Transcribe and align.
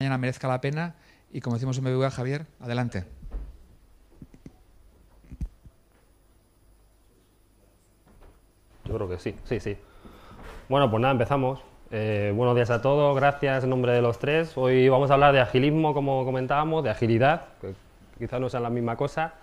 mañana 0.00 0.16
merezca 0.16 0.46
la 0.46 0.60
pena 0.60 0.94
y 1.32 1.40
como 1.40 1.56
decimos 1.56 1.76
en 1.76 1.82
BBVA, 1.82 2.12
Javier, 2.12 2.46
adelante. 2.60 3.04
Yo 8.84 8.94
creo 8.94 9.08
que 9.08 9.18
sí, 9.18 9.34
sí, 9.42 9.58
sí. 9.58 9.76
Bueno, 10.68 10.88
pues 10.88 11.00
nada, 11.00 11.10
empezamos. 11.10 11.58
Eh, 11.90 12.32
buenos 12.32 12.54
días 12.54 12.70
a 12.70 12.80
todos, 12.80 13.16
gracias 13.16 13.64
en 13.64 13.70
nombre 13.70 13.90
de 13.90 14.00
los 14.00 14.20
tres. 14.20 14.56
Hoy 14.56 14.88
vamos 14.88 15.10
a 15.10 15.14
hablar 15.14 15.32
de 15.32 15.40
agilismo, 15.40 15.92
como 15.92 16.24
comentábamos, 16.24 16.84
de 16.84 16.90
agilidad, 16.90 17.46
que 17.60 17.74
quizás 18.20 18.40
no 18.40 18.48
sea 18.48 18.60
la 18.60 18.70
misma 18.70 18.94
cosa, 18.94 19.34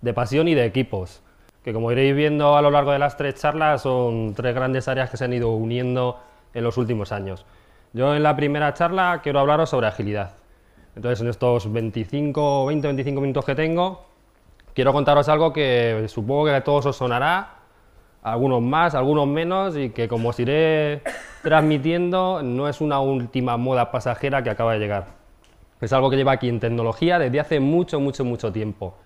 de 0.00 0.14
pasión 0.14 0.48
y 0.48 0.54
de 0.54 0.64
equipos, 0.64 1.20
que 1.62 1.74
como 1.74 1.92
iréis 1.92 2.16
viendo 2.16 2.56
a 2.56 2.62
lo 2.62 2.70
largo 2.70 2.92
de 2.92 2.98
las 2.98 3.18
tres 3.18 3.34
charlas 3.34 3.82
son 3.82 4.32
tres 4.32 4.54
grandes 4.54 4.88
áreas 4.88 5.10
que 5.10 5.18
se 5.18 5.24
han 5.26 5.34
ido 5.34 5.50
uniendo 5.50 6.22
en 6.54 6.64
los 6.64 6.78
últimos 6.78 7.12
años. 7.12 7.44
Yo 7.94 8.12
en 8.16 8.24
la 8.24 8.34
primera 8.34 8.74
charla 8.74 9.20
quiero 9.22 9.38
hablaros 9.38 9.70
sobre 9.70 9.86
agilidad. 9.86 10.34
Entonces 10.96 11.20
en 11.20 11.28
estos 11.28 11.72
25, 11.72 12.66
20, 12.66 12.88
25 12.88 13.20
minutos 13.20 13.44
que 13.44 13.54
tengo, 13.54 14.04
quiero 14.74 14.92
contaros 14.92 15.28
algo 15.28 15.52
que 15.52 16.04
supongo 16.08 16.46
que 16.46 16.50
a 16.50 16.64
todos 16.64 16.86
os 16.86 16.96
sonará, 16.96 17.54
algunos 18.20 18.60
más, 18.62 18.96
algunos 18.96 19.28
menos, 19.28 19.76
y 19.76 19.90
que 19.90 20.08
como 20.08 20.30
os 20.30 20.40
iré 20.40 21.02
transmitiendo, 21.44 22.42
no 22.42 22.68
es 22.68 22.80
una 22.80 22.98
última 22.98 23.56
moda 23.56 23.92
pasajera 23.92 24.42
que 24.42 24.50
acaba 24.50 24.72
de 24.72 24.80
llegar. 24.80 25.06
Es 25.80 25.92
algo 25.92 26.10
que 26.10 26.16
lleva 26.16 26.32
aquí 26.32 26.48
en 26.48 26.58
tecnología 26.58 27.20
desde 27.20 27.38
hace 27.38 27.60
mucho, 27.60 28.00
mucho, 28.00 28.24
mucho 28.24 28.52
tiempo. 28.52 28.96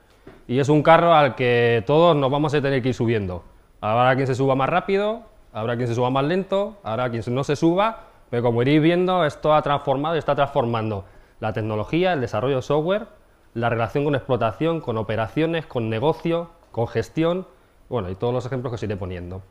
Y 0.47 0.61
es 0.61 0.71
un 0.71 0.83
carro 0.83 1.13
al 1.13 1.35
que 1.35 1.85
todos 1.87 2.17
nos 2.17 2.31
vamos 2.31 2.55
a 2.55 2.63
tener 2.63 2.81
que 2.81 2.89
ir 2.89 2.95
subiendo. 2.95 3.45
Habrá 3.83 4.15
quien 4.15 4.27
se 4.27 4.35
suba 4.35 4.55
más 4.55 4.71
rápido, 4.71 5.25
habrá 5.53 5.77
quien 5.77 5.89
se 5.89 5.95
suba 5.95 6.09
más 6.09 6.25
lento, 6.25 6.79
habrá 6.83 7.11
quien 7.11 7.23
no 7.35 7.45
se 7.45 7.55
suba, 7.55 8.08
pero 8.31 8.43
como 8.43 8.63
iréis 8.63 8.83
viendo, 8.83 9.25
esto 9.25 9.55
ha 9.55 9.63
transformado 9.63 10.17
y 10.17 10.19
está 10.19 10.35
transformando 10.35 11.05
la 11.41 11.53
tecnología, 11.53 12.13
el 12.13 12.21
desarrollo 12.21 12.57
de 12.57 12.63
software, 12.63 13.07
la 13.55 13.69
relación 13.69 14.05
con 14.05 14.15
explotación, 14.15 14.81
con 14.81 14.99
operaciones, 14.99 15.67
con 15.67 15.89
negocio, 15.89 16.51
con 16.73 16.89
gestión, 16.89 17.47
bueno, 17.89 18.11
y 18.11 18.15
todos 18.15 18.35
los 18.35 18.45
ejemplos 18.47 18.71
que 18.71 18.75
os 18.77 18.83
iré 18.83 18.97
poniendo. 18.97 19.43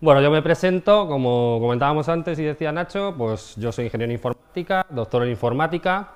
Bueno, 0.00 0.20
yo 0.20 0.30
me 0.30 0.42
presento, 0.42 1.08
como 1.08 1.58
comentábamos 1.60 2.08
antes 2.08 2.38
y 2.38 2.44
decía 2.44 2.70
Nacho, 2.72 3.14
pues 3.16 3.54
yo 3.56 3.72
soy 3.72 3.86
ingeniero 3.86 4.10
en 4.10 4.16
informática, 4.16 4.84
doctor 4.90 5.22
en 5.22 5.30
informática, 5.30 6.12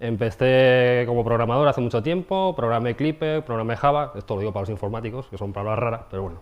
empecé 0.00 1.04
como 1.06 1.24
programador 1.24 1.66
hace 1.68 1.80
mucho 1.80 2.02
tiempo, 2.02 2.54
programé 2.54 2.94
Clipper, 2.94 3.42
programé 3.42 3.76
Java, 3.76 4.12
esto 4.16 4.34
lo 4.34 4.40
digo 4.40 4.52
para 4.52 4.62
los 4.62 4.70
informáticos, 4.70 5.28
que 5.28 5.38
son 5.38 5.52
palabras 5.52 5.78
raras, 5.78 6.00
pero 6.10 6.22
bueno, 6.24 6.40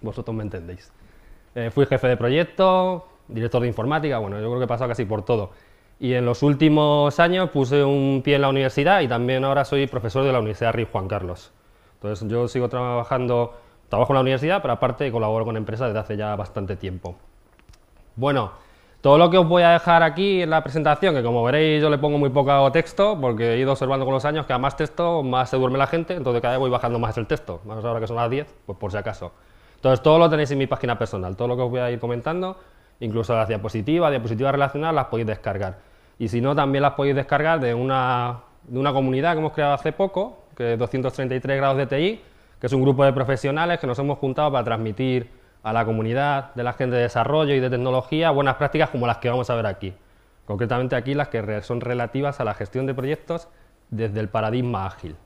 vosotros 0.00 0.34
me 0.34 0.44
entendéis. 0.44 0.90
Eh, 1.54 1.70
fui 1.70 1.84
jefe 1.84 2.08
de 2.08 2.16
proyecto, 2.16 3.06
director 3.28 3.62
de 3.62 3.68
informática, 3.68 4.18
bueno, 4.18 4.40
yo 4.40 4.46
creo 4.46 4.58
que 4.58 4.64
he 4.64 4.68
pasado 4.68 4.88
casi 4.88 5.04
por 5.04 5.22
todo. 5.22 5.50
Y 6.00 6.14
en 6.14 6.24
los 6.24 6.42
últimos 6.42 7.18
años 7.18 7.50
puse 7.50 7.82
un 7.82 8.22
pie 8.24 8.36
en 8.36 8.42
la 8.42 8.48
universidad 8.48 9.00
y 9.00 9.08
también 9.08 9.44
ahora 9.44 9.64
soy 9.64 9.86
profesor 9.86 10.24
de 10.24 10.32
la 10.32 10.38
Universidad 10.38 10.72
Rey 10.72 10.86
Juan 10.90 11.08
Carlos. 11.08 11.52
Entonces 11.94 12.28
yo 12.28 12.46
sigo 12.46 12.68
trabajando, 12.68 13.54
trabajo 13.88 14.12
en 14.12 14.14
la 14.14 14.20
universidad, 14.20 14.62
pero 14.62 14.74
aparte 14.74 15.10
colaboro 15.10 15.44
con 15.44 15.56
empresas 15.56 15.88
desde 15.88 15.98
hace 15.98 16.16
ya 16.16 16.36
bastante 16.36 16.76
tiempo. 16.76 17.16
Bueno, 18.14 18.52
todo 19.00 19.18
lo 19.18 19.30
que 19.30 19.38
os 19.38 19.48
voy 19.48 19.62
a 19.62 19.70
dejar 19.70 20.02
aquí 20.02 20.42
en 20.42 20.50
la 20.50 20.62
presentación, 20.62 21.14
que 21.14 21.22
como 21.22 21.42
veréis 21.42 21.82
yo 21.82 21.90
le 21.90 21.98
pongo 21.98 22.18
muy 22.18 22.30
poco 22.30 22.70
texto, 22.70 23.18
porque 23.20 23.54
he 23.54 23.58
ido 23.58 23.72
observando 23.72 24.04
con 24.04 24.14
los 24.14 24.24
años 24.24 24.46
que 24.46 24.52
a 24.52 24.58
más 24.58 24.76
texto 24.76 25.22
más 25.22 25.50
se 25.50 25.56
duerme 25.56 25.78
la 25.78 25.86
gente, 25.88 26.14
entonces 26.14 26.40
cada 26.40 26.54
vez 26.54 26.60
voy 26.60 26.70
bajando 26.70 26.98
más 26.98 27.16
el 27.18 27.26
texto, 27.26 27.60
más 27.64 27.84
ahora 27.84 28.00
que 28.00 28.06
son 28.06 28.16
las 28.16 28.30
10, 28.30 28.54
pues 28.66 28.78
por 28.78 28.92
si 28.92 28.98
acaso. 28.98 29.32
Entonces 29.76 30.02
todo 30.02 30.18
lo 30.18 30.28
tenéis 30.28 30.50
en 30.50 30.58
mi 30.58 30.66
página 30.66 30.98
personal, 30.98 31.36
todo 31.36 31.46
lo 31.46 31.56
que 31.56 31.62
os 31.62 31.70
voy 31.70 31.80
a 31.80 31.90
ir 31.90 32.00
comentando 32.00 32.56
Incluso 33.00 33.34
las 33.34 33.48
diapositivas, 33.48 34.10
diapositivas 34.10 34.52
relacionadas 34.52 34.94
las 34.94 35.06
podéis 35.06 35.26
descargar. 35.26 35.78
Y 36.18 36.28
si 36.28 36.40
no, 36.40 36.54
también 36.54 36.82
las 36.82 36.92
podéis 36.92 37.14
descargar 37.14 37.60
de 37.60 37.74
una, 37.74 38.40
de 38.64 38.78
una 38.78 38.92
comunidad 38.92 39.32
que 39.34 39.38
hemos 39.38 39.52
creado 39.52 39.74
hace 39.74 39.92
poco, 39.92 40.44
que 40.56 40.72
es 40.72 40.78
233 40.78 41.56
grados 41.56 41.76
de 41.76 41.86
TI, 41.86 42.20
que 42.60 42.66
es 42.66 42.72
un 42.72 42.82
grupo 42.82 43.04
de 43.04 43.12
profesionales 43.12 43.78
que 43.78 43.86
nos 43.86 43.98
hemos 43.98 44.18
juntado 44.18 44.50
para 44.50 44.64
transmitir 44.64 45.30
a 45.62 45.72
la 45.72 45.84
comunidad 45.84 46.54
de 46.54 46.62
la 46.64 46.72
gente 46.72 46.96
de 46.96 47.02
desarrollo 47.02 47.54
y 47.54 47.60
de 47.60 47.70
tecnología 47.70 48.30
buenas 48.30 48.56
prácticas 48.56 48.90
como 48.90 49.06
las 49.06 49.18
que 49.18 49.28
vamos 49.28 49.48
a 49.50 49.54
ver 49.54 49.66
aquí. 49.66 49.94
Concretamente 50.44 50.96
aquí 50.96 51.14
las 51.14 51.28
que 51.28 51.62
son 51.62 51.80
relativas 51.80 52.40
a 52.40 52.44
la 52.44 52.54
gestión 52.54 52.86
de 52.86 52.94
proyectos 52.94 53.48
desde 53.90 54.20
el 54.20 54.28
paradigma 54.28 54.86
ágil. 54.86 55.16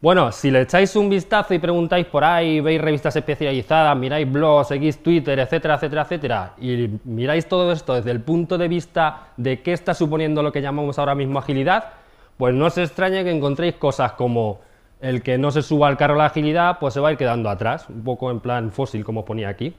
Bueno, 0.00 0.30
si 0.30 0.52
le 0.52 0.60
echáis 0.60 0.94
un 0.94 1.10
vistazo 1.10 1.54
y 1.54 1.58
preguntáis 1.58 2.06
por 2.06 2.22
ahí, 2.22 2.60
veis 2.60 2.80
revistas 2.80 3.16
especializadas, 3.16 3.96
miráis 3.96 4.30
blogs, 4.30 4.68
seguís 4.68 5.02
Twitter, 5.02 5.36
etcétera, 5.40 5.74
etcétera, 5.74 6.02
etcétera, 6.02 6.52
y 6.60 6.88
miráis 7.02 7.48
todo 7.48 7.72
esto 7.72 7.94
desde 7.94 8.12
el 8.12 8.20
punto 8.20 8.58
de 8.58 8.68
vista 8.68 9.30
de 9.36 9.60
qué 9.60 9.72
está 9.72 9.94
suponiendo 9.94 10.40
lo 10.40 10.52
que 10.52 10.62
llamamos 10.62 11.00
ahora 11.00 11.16
mismo 11.16 11.40
agilidad, 11.40 11.94
pues 12.36 12.54
no 12.54 12.70
se 12.70 12.84
extrañe 12.84 13.24
que 13.24 13.32
encontréis 13.32 13.74
cosas 13.74 14.12
como 14.12 14.60
el 15.00 15.20
que 15.20 15.36
no 15.36 15.50
se 15.50 15.62
suba 15.62 15.88
al 15.88 15.96
carro 15.96 16.14
la 16.14 16.26
agilidad, 16.26 16.78
pues 16.78 16.94
se 16.94 17.00
va 17.00 17.08
a 17.08 17.12
ir 17.12 17.18
quedando 17.18 17.50
atrás, 17.50 17.88
un 17.88 18.04
poco 18.04 18.30
en 18.30 18.38
plan 18.38 18.70
fósil, 18.70 19.04
como 19.04 19.24
ponía 19.24 19.48
aquí. 19.48 19.74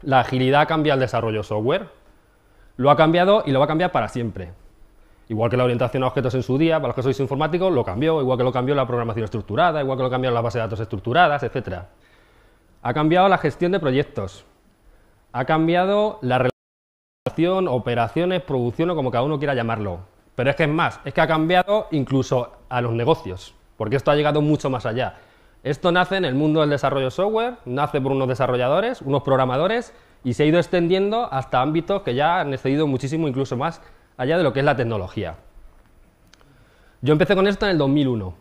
La 0.00 0.20
agilidad 0.20 0.66
cambia 0.66 0.94
el 0.94 1.00
desarrollo 1.00 1.42
software, 1.42 1.88
lo 2.78 2.90
ha 2.90 2.96
cambiado 2.96 3.42
y 3.44 3.50
lo 3.50 3.58
va 3.58 3.66
a 3.66 3.68
cambiar 3.68 3.92
para 3.92 4.08
siempre. 4.08 4.61
Igual 5.32 5.50
que 5.50 5.56
la 5.56 5.64
orientación 5.64 6.02
a 6.02 6.08
objetos 6.08 6.34
en 6.34 6.42
su 6.42 6.58
día, 6.58 6.76
para 6.76 6.88
los 6.88 6.94
que 6.94 7.02
sois 7.02 7.18
informáticos, 7.18 7.72
lo 7.72 7.82
cambió, 7.82 8.20
igual 8.20 8.36
que 8.36 8.44
lo 8.44 8.52
cambió 8.52 8.74
la 8.74 8.86
programación 8.86 9.24
estructurada, 9.24 9.80
igual 9.80 9.96
que 9.96 10.04
lo 10.04 10.10
cambió 10.10 10.30
la 10.30 10.42
base 10.42 10.58
de 10.58 10.64
datos 10.64 10.80
estructuradas, 10.80 11.42
etc. 11.42 11.84
Ha 12.82 12.92
cambiado 12.92 13.28
la 13.28 13.38
gestión 13.38 13.72
de 13.72 13.80
proyectos, 13.80 14.44
ha 15.32 15.46
cambiado 15.46 16.18
la 16.20 16.50
relación, 17.24 17.66
operaciones, 17.66 18.42
producción 18.42 18.90
o 18.90 18.94
como 18.94 19.10
cada 19.10 19.24
uno 19.24 19.38
quiera 19.38 19.54
llamarlo. 19.54 20.00
Pero 20.34 20.50
es 20.50 20.56
que 20.56 20.64
es 20.64 20.68
más, 20.68 21.00
es 21.02 21.14
que 21.14 21.22
ha 21.22 21.26
cambiado 21.26 21.88
incluso 21.92 22.52
a 22.68 22.82
los 22.82 22.92
negocios, 22.92 23.54
porque 23.78 23.96
esto 23.96 24.10
ha 24.10 24.16
llegado 24.16 24.42
mucho 24.42 24.68
más 24.68 24.84
allá. 24.84 25.14
Esto 25.62 25.92
nace 25.92 26.18
en 26.18 26.26
el 26.26 26.34
mundo 26.34 26.60
del 26.60 26.68
desarrollo 26.68 27.10
software, 27.10 27.54
nace 27.64 28.02
por 28.02 28.12
unos 28.12 28.28
desarrolladores, 28.28 29.00
unos 29.00 29.22
programadores, 29.22 29.94
y 30.24 30.34
se 30.34 30.42
ha 30.42 30.46
ido 30.46 30.58
extendiendo 30.58 31.32
hasta 31.32 31.62
ámbitos 31.62 32.02
que 32.02 32.14
ya 32.14 32.40
han 32.40 32.52
excedido 32.52 32.86
muchísimo, 32.86 33.28
incluso 33.28 33.56
más 33.56 33.80
allá 34.16 34.36
de 34.38 34.42
lo 34.42 34.52
que 34.52 34.60
es 34.60 34.64
la 34.64 34.76
tecnología. 34.76 35.36
Yo 37.00 37.12
empecé 37.12 37.34
con 37.34 37.46
esto 37.46 37.66
en 37.66 37.72
el 37.72 37.78
2001. 37.78 38.34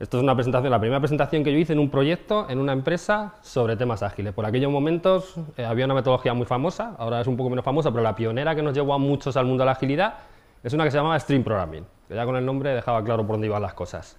Esto 0.00 0.16
es 0.16 0.22
una 0.24 0.34
presentación, 0.34 0.72
la 0.72 0.80
primera 0.80 0.98
presentación 0.98 1.44
que 1.44 1.52
yo 1.52 1.58
hice 1.58 1.74
en 1.74 1.78
un 1.78 1.88
proyecto, 1.88 2.46
en 2.48 2.58
una 2.58 2.72
empresa, 2.72 3.34
sobre 3.40 3.76
temas 3.76 4.02
ágiles. 4.02 4.32
Por 4.32 4.44
aquellos 4.44 4.72
momentos 4.72 5.36
eh, 5.56 5.64
había 5.64 5.84
una 5.84 5.94
metodología 5.94 6.34
muy 6.34 6.44
famosa, 6.44 6.96
ahora 6.98 7.20
es 7.20 7.28
un 7.28 7.36
poco 7.36 7.50
menos 7.50 7.64
famosa, 7.64 7.92
pero 7.92 8.02
la 8.02 8.16
pionera 8.16 8.56
que 8.56 8.62
nos 8.62 8.74
llevó 8.74 8.94
a 8.94 8.98
muchos 8.98 9.36
al 9.36 9.46
mundo 9.46 9.62
de 9.62 9.66
la 9.66 9.72
agilidad 9.72 10.14
es 10.64 10.72
una 10.72 10.82
que 10.82 10.90
se 10.90 10.96
llamaba 10.96 11.20
Stream 11.20 11.44
Programming, 11.44 11.84
ya 12.10 12.24
con 12.24 12.34
el 12.34 12.44
nombre 12.44 12.70
dejaba 12.70 13.04
claro 13.04 13.24
por 13.24 13.34
dónde 13.34 13.46
iban 13.46 13.62
las 13.62 13.74
cosas. 13.74 14.18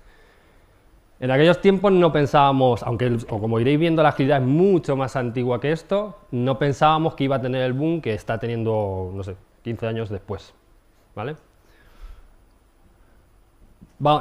En 1.19 1.31
aquellos 1.31 1.59
tiempos 1.59 1.91
no 1.91 2.13
pensábamos, 2.13 2.81
aunque 2.83 3.17
como 3.27 3.59
iréis 3.59 3.79
viendo 3.79 4.03
la 4.03 4.09
agilidad 4.09 4.39
es 4.39 4.47
mucho 4.47 4.95
más 4.95 5.17
antigua 5.17 5.59
que 5.59 5.73
esto, 5.73 6.17
no 6.31 6.57
pensábamos 6.59 7.15
que 7.15 7.25
iba 7.25 7.35
a 7.35 7.41
tener 7.41 7.61
el 7.61 7.73
boom 7.73 7.99
que 7.99 8.13
está 8.13 8.39
teniendo, 8.39 9.11
no 9.13 9.23
sé, 9.23 9.35
15 9.63 9.87
años 9.87 10.09
después. 10.09 10.53
¿Vale? 11.15 11.35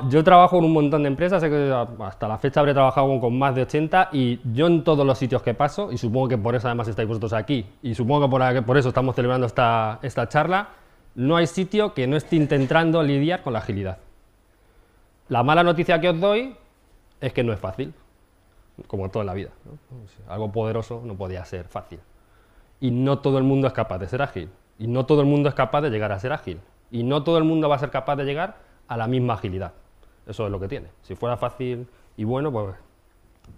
yo 0.08 0.22
trabajo 0.22 0.58
en 0.58 0.64
un 0.64 0.72
montón 0.72 1.02
de 1.02 1.08
empresas, 1.08 1.42
hasta 1.42 2.28
la 2.28 2.38
fecha 2.38 2.60
habré 2.60 2.72
trabajado 2.72 3.18
con 3.18 3.36
más 3.36 3.54
de 3.54 3.62
80 3.62 4.10
y 4.12 4.38
yo 4.52 4.68
en 4.68 4.84
todos 4.84 5.04
los 5.04 5.18
sitios 5.18 5.42
que 5.42 5.54
paso, 5.54 5.90
y 5.90 5.98
supongo 5.98 6.28
que 6.28 6.38
por 6.38 6.54
eso 6.54 6.68
además 6.68 6.86
estáis 6.86 7.08
vosotros 7.08 7.32
aquí, 7.32 7.66
y 7.82 7.94
supongo 7.94 8.28
que 8.28 8.62
por, 8.62 8.76
eso 8.76 8.90
estamos 8.90 9.16
celebrando 9.16 9.46
esta, 9.46 9.98
esta 10.02 10.28
charla, 10.28 10.68
no 11.16 11.36
hay 11.36 11.48
sitio 11.48 11.94
que 11.94 12.06
no 12.06 12.16
esté 12.16 12.36
intentando 12.36 13.02
lidiar 13.02 13.42
con 13.42 13.54
la 13.54 13.58
agilidad. 13.58 13.98
La 15.28 15.42
mala 15.42 15.64
noticia 15.64 16.00
que 16.00 16.10
os 16.10 16.20
doy 16.20 16.54
es 17.20 17.32
que 17.32 17.42
no 17.42 17.52
es 17.52 17.58
fácil, 17.58 17.92
como 18.86 19.10
toda 19.10 19.24
la 19.24 19.34
vida. 19.34 19.50
Algo 20.28 20.52
poderoso 20.52 21.02
no 21.04 21.14
podía 21.14 21.44
ser 21.44 21.66
fácil. 21.66 22.00
Y 22.80 22.90
no 22.90 23.18
todo 23.18 23.38
el 23.38 23.44
mundo 23.44 23.66
es 23.66 23.72
capaz 23.72 23.98
de 23.98 24.08
ser 24.08 24.22
ágil. 24.22 24.50
Y 24.82 24.88
no 24.88 25.06
todo 25.06 25.20
el 25.20 25.28
mundo 25.28 25.48
es 25.48 25.54
capaz 25.54 25.82
de 25.82 25.90
llegar 25.90 26.10
a 26.10 26.18
ser 26.18 26.32
ágil. 26.32 26.60
Y 26.90 27.04
no 27.04 27.22
todo 27.22 27.38
el 27.38 27.44
mundo 27.44 27.68
va 27.68 27.76
a 27.76 27.78
ser 27.78 27.90
capaz 27.90 28.16
de 28.16 28.24
llegar 28.24 28.56
a 28.88 28.96
la 28.96 29.06
misma 29.06 29.34
agilidad. 29.34 29.74
Eso 30.26 30.44
es 30.44 30.50
lo 30.50 30.58
que 30.58 30.66
tiene. 30.66 30.88
Si 31.02 31.14
fuera 31.14 31.36
fácil 31.36 31.86
y 32.16 32.24
bueno, 32.24 32.50
pues 32.50 32.74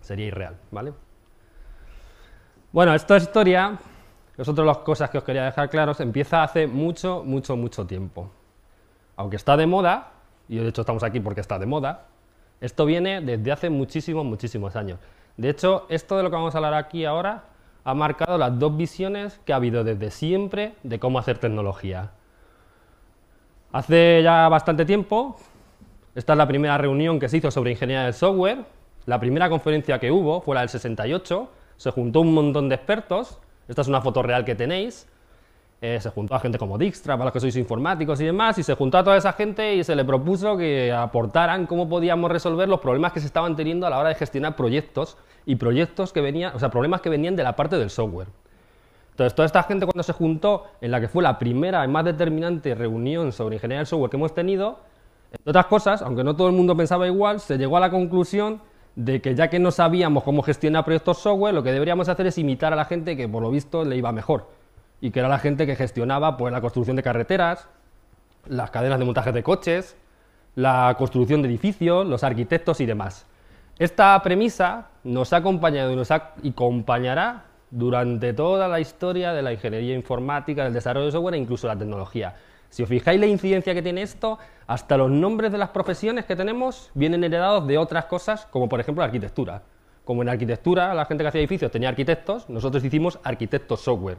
sería 0.03 0.27
irreal, 0.27 0.59
¿vale? 0.71 0.93
Bueno, 2.73 2.93
esta 2.93 3.17
historia, 3.17 3.79
es 4.37 4.47
otra 4.47 4.65
de 4.65 4.69
las 4.69 4.79
cosas 4.79 5.09
que 5.09 5.17
os 5.17 5.25
quería 5.25 5.47
dejar 5.47 5.71
claros, 5.71 5.99
empieza 6.01 6.43
hace 6.43 6.67
mucho, 6.67 7.23
mucho, 7.25 7.57
mucho 7.57 7.87
tiempo. 7.87 8.31
Aunque 9.17 9.37
está 9.37 9.57
de 9.57 9.67
moda, 9.67 10.13
y 10.47 10.59
de 10.59 10.69
hecho 10.69 10.83
estamos 10.83 11.03
aquí 11.05 11.21
porque 11.21 11.41
está 11.41 11.59
de 11.59 11.65
moda, 11.65 12.05
esto 12.61 12.85
viene 12.85 13.23
desde 13.23 13.51
hace 13.51 13.71
muchísimos, 13.71 14.27
muchísimos 14.27 14.77
años. 14.77 14.99
De 15.39 15.49
hecho, 15.49 15.87
esto 15.89 16.19
de 16.19 16.23
lo 16.23 16.29
que 16.29 16.37
vamos 16.37 16.55
a 16.55 16.59
hablar 16.59 16.75
aquí 16.75 17.07
ahora 17.07 17.45
ha 17.85 17.95
marcado 17.95 18.39
las 18.39 18.59
dos 18.59 18.77
visiones 18.77 19.39
que 19.45 19.53
ha 19.53 19.57
habido 19.57 19.85
desde 19.85 20.11
siempre 20.11 20.75
de 20.83 20.99
cómo 20.99 21.19
hacer 21.19 21.39
tecnología. 21.39 22.13
Hace 23.73 24.23
ya 24.23 24.49
bastante 24.49 24.85
tiempo, 24.85 25.37
esta 26.15 26.33
es 26.33 26.37
la 26.39 26.49
primera 26.49 26.79
reunión 26.79 27.21
que 27.21 27.29
se 27.29 27.37
hizo 27.37 27.51
sobre 27.51 27.73
ingeniería 27.73 28.05
del 28.05 28.15
software, 28.15 28.65
la 29.05 29.21
primera 29.21 29.51
conferencia 29.51 29.99
que 29.99 30.11
hubo 30.11 30.41
fue 30.41 30.55
la 30.55 30.63
del 30.63 30.71
68, 30.71 31.49
se 31.77 31.91
juntó 31.91 32.21
un 32.21 32.33
montón 32.33 32.69
de 32.69 32.77
expertos, 32.77 33.39
esta 33.69 33.83
es 33.83 33.89
una 33.89 34.01
foto 34.01 34.23
real 34.23 34.45
que 34.45 34.55
tenéis, 34.55 35.07
eh, 35.87 36.01
se 36.01 36.09
juntó 36.09 36.35
a 36.35 36.41
gente 36.41 36.57
como 36.57 36.79
Dijkstra, 36.79 37.15
para 37.15 37.27
los 37.27 37.33
que 37.35 37.41
sois 37.41 37.55
informáticos 37.57 38.19
y 38.23 38.25
demás, 38.25 38.57
y 38.57 38.63
se 38.63 38.73
juntó 38.73 38.97
a 38.97 39.05
toda 39.05 39.19
esa 39.19 39.35
gente 39.35 39.75
y 39.75 39.85
se 39.85 39.95
le 39.95 40.03
propuso 40.03 40.57
que 40.57 40.91
aportaran 40.91 41.67
cómo 41.67 41.91
podíamos 41.91 42.31
resolver 42.31 42.71
los 42.71 42.81
problemas 42.81 43.13
que 43.13 43.21
se 43.21 43.27
estaban 43.27 43.55
teniendo 43.55 43.87
a 43.87 43.91
la 43.91 43.99
hora 43.99 44.09
de 44.09 44.15
gestionar 44.15 44.57
proyectos 44.57 45.19
y 45.45 45.57
proyectos 45.57 46.15
que 46.15 46.23
venían, 46.23 46.57
o 46.57 46.59
sea, 46.59 46.71
problemas 46.71 47.03
que 47.03 47.11
venían 47.11 47.37
de 47.37 47.43
la 47.43 47.55
parte 47.55 47.77
del 47.77 47.91
software. 47.91 48.29
Entonces, 49.11 49.35
toda 49.35 49.45
esta 49.45 49.63
gente 49.65 49.85
cuando 49.85 50.03
se 50.03 50.15
juntó, 50.15 50.65
en 50.81 50.91
la 50.91 51.03
que 51.03 51.09
fue 51.09 51.23
la 51.23 51.39
primera 51.39 51.85
y 51.85 51.89
más 51.89 52.07
determinante 52.07 52.75
reunión 52.75 53.31
sobre 53.31 53.57
ingeniería 53.57 53.81
del 53.81 53.87
software 53.87 54.11
que 54.11 54.17
hemos 54.17 54.35
tenido, 54.35 54.79
entre 55.33 55.51
otras 55.51 55.67
cosas, 55.67 56.01
aunque 56.01 56.25
no 56.25 56.35
todo 56.35 56.49
el 56.49 56.55
mundo 56.55 56.75
pensaba 56.75 57.07
igual, 57.07 57.41
se 57.41 57.59
llegó 57.59 57.77
a 57.77 57.81
la 57.81 57.91
conclusión 57.91 58.63
de 58.97 59.21
que 59.21 59.35
ya 59.35 59.51
que 59.51 59.59
no 59.59 59.71
sabíamos 59.71 60.25
cómo 60.25 60.41
gestionar 60.41 60.83
proyectos 60.83 61.19
software, 61.19 61.53
lo 61.53 61.63
que 61.63 61.73
deberíamos 61.73 62.09
hacer 62.09 62.27
es 62.27 62.39
imitar 62.39 62.73
a 62.73 62.77
la 62.77 62.87
gente 62.87 63.19
que 63.19 63.29
por 63.29 63.43
lo 63.43 63.51
visto 63.51 63.85
le 63.85 63.99
iba 63.99 64.11
mejor 64.11 64.64
y 65.05 65.11
que 65.11 65.19
era 65.19 65.29
la 65.29 65.39
gente 65.39 65.67
que 65.67 65.77
gestionaba 65.77 66.39
pues, 66.39 66.51
la 66.51 66.63
construcción 66.63 66.97
de 66.97 67.03
carreteras, 67.03 67.69
las 68.47 68.71
cadenas 68.71 68.99
de 68.99 69.05
montaje 69.05 69.33
de 69.33 69.43
coches, 69.43 69.99
la 70.55 70.95
construcción 70.97 71.43
de 71.43 71.49
edificios, 71.49 72.07
los 72.07 72.25
arquitectos 72.25 72.81
y 72.81 72.87
demás. 72.87 73.27
Esta 73.79 74.19
premisa 74.23 74.87
nos 75.03 75.35
ha 75.35 75.37
acompañado 75.37 75.93
y 75.93 75.97
nos 75.97 76.11
acompañará 76.11 77.45
durante 77.71 78.33
toda 78.33 78.67
la 78.67 78.81
historia 78.81 79.35
de 79.35 79.43
la 79.43 79.53
ingeniería 79.53 79.95
informática, 79.95 80.65
del 80.65 80.73
desarrollo 80.73 81.05
de 81.05 81.13
software 81.13 81.35
e 81.35 81.39
incluso 81.39 81.67
la 81.67 81.77
tecnología. 81.77 82.37
Si 82.71 82.83
os 82.83 82.89
fijáis 82.89 83.21
la 83.21 83.27
incidencia 83.27 83.75
que 83.75 83.83
tiene 83.83 84.01
esto, 84.01 84.39
hasta 84.67 84.97
los 84.97 85.11
nombres 85.11 85.53
de 85.53 85.59
las 85.59 85.69
profesiones 85.69 86.25
que 86.25 86.35
tenemos 86.35 86.91
vienen 86.95 87.25
heredados 87.25 87.67
de 87.67 87.77
otras 87.77 88.07
cosas, 88.07 88.47
como 88.47 88.71
por 88.71 88.81
ejemplo 88.81 89.03
la 89.03 89.09
arquitectura. 89.09 89.61
Como 90.07 90.23
en 90.23 90.31
arquitectura 90.31 90.95
la 90.95 91.05
gente 91.05 91.25
que 91.25 91.29
hacía 91.29 91.41
edificios 91.43 91.71
tenía 91.71 91.91
arquitectos, 91.91 92.49
nosotros 92.49 92.83
hicimos 92.83 93.19
arquitectos 93.23 93.83
software. 93.83 94.17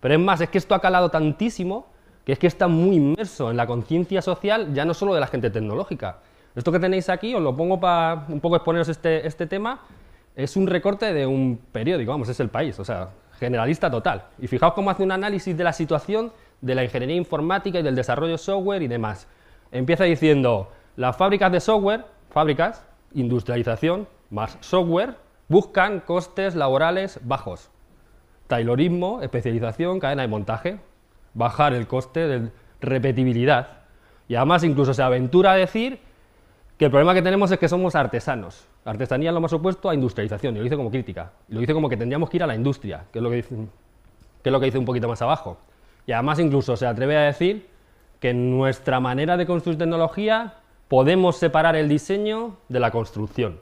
Pero 0.00 0.14
es 0.14 0.20
más, 0.20 0.40
es 0.40 0.48
que 0.48 0.58
esto 0.58 0.74
ha 0.74 0.80
calado 0.80 1.10
tantísimo 1.10 1.86
que 2.26 2.32
es 2.32 2.40
que 2.40 2.48
está 2.48 2.66
muy 2.66 2.96
inmerso 2.96 3.52
en 3.52 3.56
la 3.56 3.68
conciencia 3.68 4.20
social, 4.20 4.74
ya 4.74 4.84
no 4.84 4.94
solo 4.94 5.14
de 5.14 5.20
la 5.20 5.28
gente 5.28 5.48
tecnológica. 5.48 6.18
Esto 6.56 6.72
que 6.72 6.80
tenéis 6.80 7.08
aquí, 7.08 7.32
os 7.32 7.40
lo 7.40 7.56
pongo 7.56 7.78
para 7.78 8.26
un 8.28 8.40
poco 8.40 8.56
exponeros 8.56 8.88
este, 8.88 9.24
este 9.24 9.46
tema, 9.46 9.80
es 10.34 10.56
un 10.56 10.66
recorte 10.66 11.14
de 11.14 11.24
un 11.24 11.60
periódico, 11.70 12.10
vamos, 12.10 12.28
es 12.28 12.40
el 12.40 12.48
país, 12.48 12.80
o 12.80 12.84
sea, 12.84 13.10
generalista 13.38 13.88
total. 13.90 14.24
Y 14.40 14.48
fijaos 14.48 14.74
cómo 14.74 14.90
hace 14.90 15.04
un 15.04 15.12
análisis 15.12 15.56
de 15.56 15.62
la 15.62 15.72
situación 15.72 16.32
de 16.60 16.74
la 16.74 16.82
ingeniería 16.82 17.16
informática 17.16 17.78
y 17.78 17.82
del 17.82 17.94
desarrollo 17.94 18.38
software 18.38 18.82
y 18.82 18.88
demás. 18.88 19.28
Empieza 19.70 20.02
diciendo, 20.02 20.72
las 20.96 21.16
fábricas 21.16 21.52
de 21.52 21.60
software, 21.60 22.06
fábricas, 22.30 22.84
industrialización, 23.14 24.08
más 24.30 24.58
software, 24.60 25.14
buscan 25.48 26.00
costes 26.00 26.56
laborales 26.56 27.20
bajos. 27.22 27.70
Taylorismo, 28.46 29.22
especialización, 29.22 29.98
cadena 29.98 30.22
de 30.22 30.28
montaje, 30.28 30.78
bajar 31.34 31.74
el 31.74 31.86
coste 31.86 32.26
de 32.26 32.50
repetibilidad. 32.80 33.68
Y 34.28 34.34
además 34.34 34.64
incluso 34.64 34.94
se 34.94 35.02
aventura 35.02 35.52
a 35.52 35.56
decir 35.56 35.98
que 36.78 36.86
el 36.86 36.90
problema 36.90 37.14
que 37.14 37.22
tenemos 37.22 37.50
es 37.50 37.58
que 37.58 37.68
somos 37.68 37.94
artesanos. 37.94 38.66
Artesanía 38.84 39.30
es 39.30 39.34
lo 39.34 39.40
más 39.40 39.52
opuesto 39.52 39.88
a 39.90 39.94
industrialización, 39.94 40.54
y 40.54 40.58
lo 40.58 40.64
dice 40.64 40.76
como 40.76 40.90
crítica. 40.90 41.32
Y 41.48 41.54
lo 41.54 41.60
dice 41.60 41.74
como 41.74 41.88
que 41.88 41.96
tendríamos 41.96 42.30
que 42.30 42.36
ir 42.36 42.42
a 42.42 42.46
la 42.46 42.54
industria, 42.54 43.04
que 43.12 43.18
es 43.18 43.22
lo 43.22 43.30
que 43.30 43.36
dice, 43.36 43.56
que 44.42 44.48
es 44.48 44.52
lo 44.52 44.60
que 44.60 44.66
dice 44.66 44.78
un 44.78 44.84
poquito 44.84 45.08
más 45.08 45.20
abajo. 45.22 45.58
Y 46.06 46.12
además 46.12 46.38
incluso 46.38 46.76
se 46.76 46.86
atreve 46.86 47.16
a 47.16 47.22
decir 47.22 47.68
que 48.20 48.30
en 48.30 48.56
nuestra 48.56 49.00
manera 49.00 49.36
de 49.36 49.46
construir 49.46 49.78
tecnología 49.78 50.54
podemos 50.88 51.36
separar 51.36 51.76
el 51.76 51.88
diseño 51.88 52.56
de 52.68 52.80
la 52.80 52.90
construcción. 52.90 53.60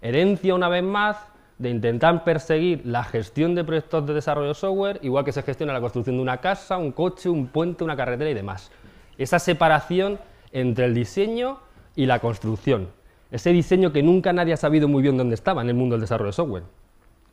Herencia, 0.00 0.54
una 0.54 0.68
vez 0.68 0.84
más, 0.84 1.16
de 1.58 1.70
intentar 1.70 2.24
perseguir 2.24 2.82
la 2.84 3.04
gestión 3.04 3.54
de 3.54 3.64
proyectos 3.64 4.06
de 4.06 4.14
desarrollo 4.14 4.48
de 4.48 4.54
software, 4.54 4.98
igual 5.02 5.24
que 5.24 5.32
se 5.32 5.42
gestiona 5.42 5.72
la 5.72 5.80
construcción 5.80 6.16
de 6.16 6.22
una 6.22 6.38
casa, 6.38 6.76
un 6.76 6.92
coche, 6.92 7.28
un 7.28 7.46
puente, 7.46 7.84
una 7.84 7.96
carretera 7.96 8.30
y 8.30 8.34
demás. 8.34 8.70
Esa 9.18 9.38
separación 9.38 10.18
entre 10.52 10.86
el 10.86 10.94
diseño 10.94 11.58
y 11.94 12.06
la 12.06 12.18
construcción. 12.18 12.88
Ese 13.30 13.50
diseño 13.50 13.92
que 13.92 14.02
nunca 14.02 14.32
nadie 14.32 14.52
ha 14.52 14.56
sabido 14.56 14.88
muy 14.88 15.02
bien 15.02 15.16
dónde 15.16 15.34
estaba 15.34 15.62
en 15.62 15.68
el 15.68 15.74
mundo 15.74 15.94
del 15.94 16.02
desarrollo 16.02 16.28
de 16.28 16.34
software. 16.34 16.62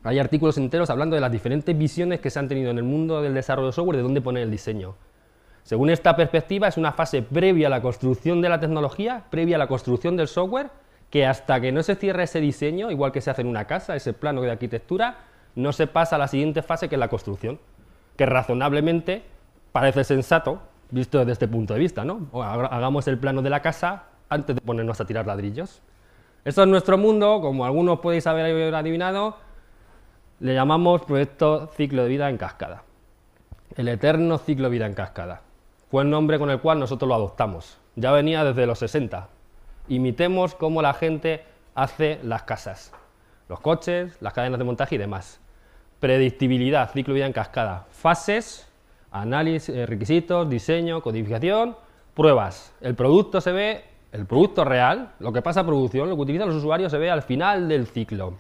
Hay 0.03 0.17
artículos 0.17 0.57
enteros 0.57 0.89
hablando 0.89 1.15
de 1.15 1.21
las 1.21 1.31
diferentes 1.31 1.77
visiones 1.77 2.19
que 2.19 2.29
se 2.29 2.39
han 2.39 2.47
tenido 2.47 2.71
en 2.71 2.77
el 2.77 2.83
mundo 2.83 3.21
del 3.21 3.33
desarrollo 3.33 3.67
de 3.67 3.73
software 3.73 3.97
de 3.97 4.03
dónde 4.03 4.21
poner 4.21 4.43
el 4.43 4.51
diseño. 4.51 4.95
Según 5.63 5.91
esta 5.91 6.15
perspectiva, 6.15 6.67
es 6.67 6.77
una 6.77 6.91
fase 6.91 7.21
previa 7.21 7.67
a 7.67 7.69
la 7.69 7.81
construcción 7.81 8.41
de 8.41 8.49
la 8.49 8.59
tecnología, 8.59 9.25
previa 9.29 9.57
a 9.57 9.59
la 9.59 9.67
construcción 9.67 10.17
del 10.17 10.27
software, 10.27 10.71
que 11.11 11.25
hasta 11.25 11.59
que 11.59 11.71
no 11.71 11.83
se 11.83 11.95
cierre 11.95 12.23
ese 12.23 12.39
diseño, 12.39 12.89
igual 12.89 13.11
que 13.11 13.21
se 13.21 13.29
hace 13.29 13.41
en 13.41 13.47
una 13.47 13.65
casa, 13.65 13.95
ese 13.95 14.13
plano 14.13 14.41
de 14.41 14.49
arquitectura, 14.49 15.17
no 15.55 15.73
se 15.73 15.85
pasa 15.85 16.15
a 16.15 16.19
la 16.19 16.29
siguiente 16.29 16.63
fase 16.63 16.87
que 16.87 16.95
es 16.95 16.99
la 16.99 17.09
construcción, 17.09 17.59
que 18.15 18.25
razonablemente 18.25 19.21
parece 19.73 20.05
sensato, 20.05 20.61
visto 20.89 21.19
desde 21.19 21.33
este 21.33 21.47
punto 21.49 21.73
de 21.73 21.81
vista, 21.81 22.05
¿no? 22.05 22.27
hagamos 22.41 23.07
el 23.09 23.17
plano 23.17 23.41
de 23.41 23.49
la 23.49 23.61
casa 23.61 24.05
antes 24.29 24.55
de 24.55 24.61
ponernos 24.61 25.01
a 25.01 25.05
tirar 25.05 25.27
ladrillos. 25.27 25.81
Esto 26.45 26.63
es 26.63 26.67
nuestro 26.69 26.97
mundo, 26.97 27.39
como 27.41 27.65
algunos 27.65 27.99
podéis 27.99 28.25
haber 28.25 28.73
adivinado, 28.73 29.35
le 30.39 30.53
llamamos 30.53 31.03
proyecto 31.03 31.67
ciclo 31.75 32.03
de 32.03 32.09
vida 32.09 32.29
en 32.29 32.37
cascada. 32.37 32.83
El 33.75 33.89
eterno 33.89 34.37
ciclo 34.37 34.65
de 34.65 34.71
vida 34.71 34.85
en 34.85 34.93
cascada. 34.93 35.41
Fue 35.89 36.03
el 36.03 36.09
nombre 36.09 36.39
con 36.39 36.49
el 36.49 36.61
cual 36.61 36.79
nosotros 36.79 37.07
lo 37.09 37.15
adoptamos. 37.15 37.77
Ya 37.95 38.11
venía 38.11 38.45
desde 38.45 38.65
los 38.65 38.79
60, 38.79 39.27
imitemos 39.91 40.55
cómo 40.55 40.81
la 40.81 40.93
gente 40.93 41.43
hace 41.75 42.19
las 42.23 42.43
casas, 42.43 42.93
los 43.49 43.59
coches, 43.59 44.17
las 44.21 44.33
cadenas 44.33 44.57
de 44.57 44.63
montaje 44.63 44.95
y 44.95 44.97
demás. 44.97 45.41
Predictibilidad, 45.99 46.89
ciclo 46.91 47.13
vida 47.13 47.25
en 47.25 47.33
cascada, 47.33 47.85
fases, 47.91 48.67
análisis, 49.11 49.69
eh, 49.69 49.85
requisitos, 49.85 50.49
diseño, 50.49 51.01
codificación, 51.01 51.75
pruebas. 52.13 52.73
El 52.79 52.95
producto 52.95 53.41
se 53.41 53.51
ve, 53.51 53.83
el 54.13 54.25
producto 54.25 54.63
real, 54.63 55.11
lo 55.19 55.33
que 55.33 55.41
pasa 55.41 55.59
a 55.59 55.65
producción, 55.65 56.09
lo 56.09 56.15
que 56.15 56.21
utilizan 56.21 56.47
los 56.47 56.57
usuarios 56.57 56.91
se 56.91 56.97
ve 56.97 57.11
al 57.11 57.21
final 57.21 57.67
del 57.67 57.85
ciclo. 57.85 58.39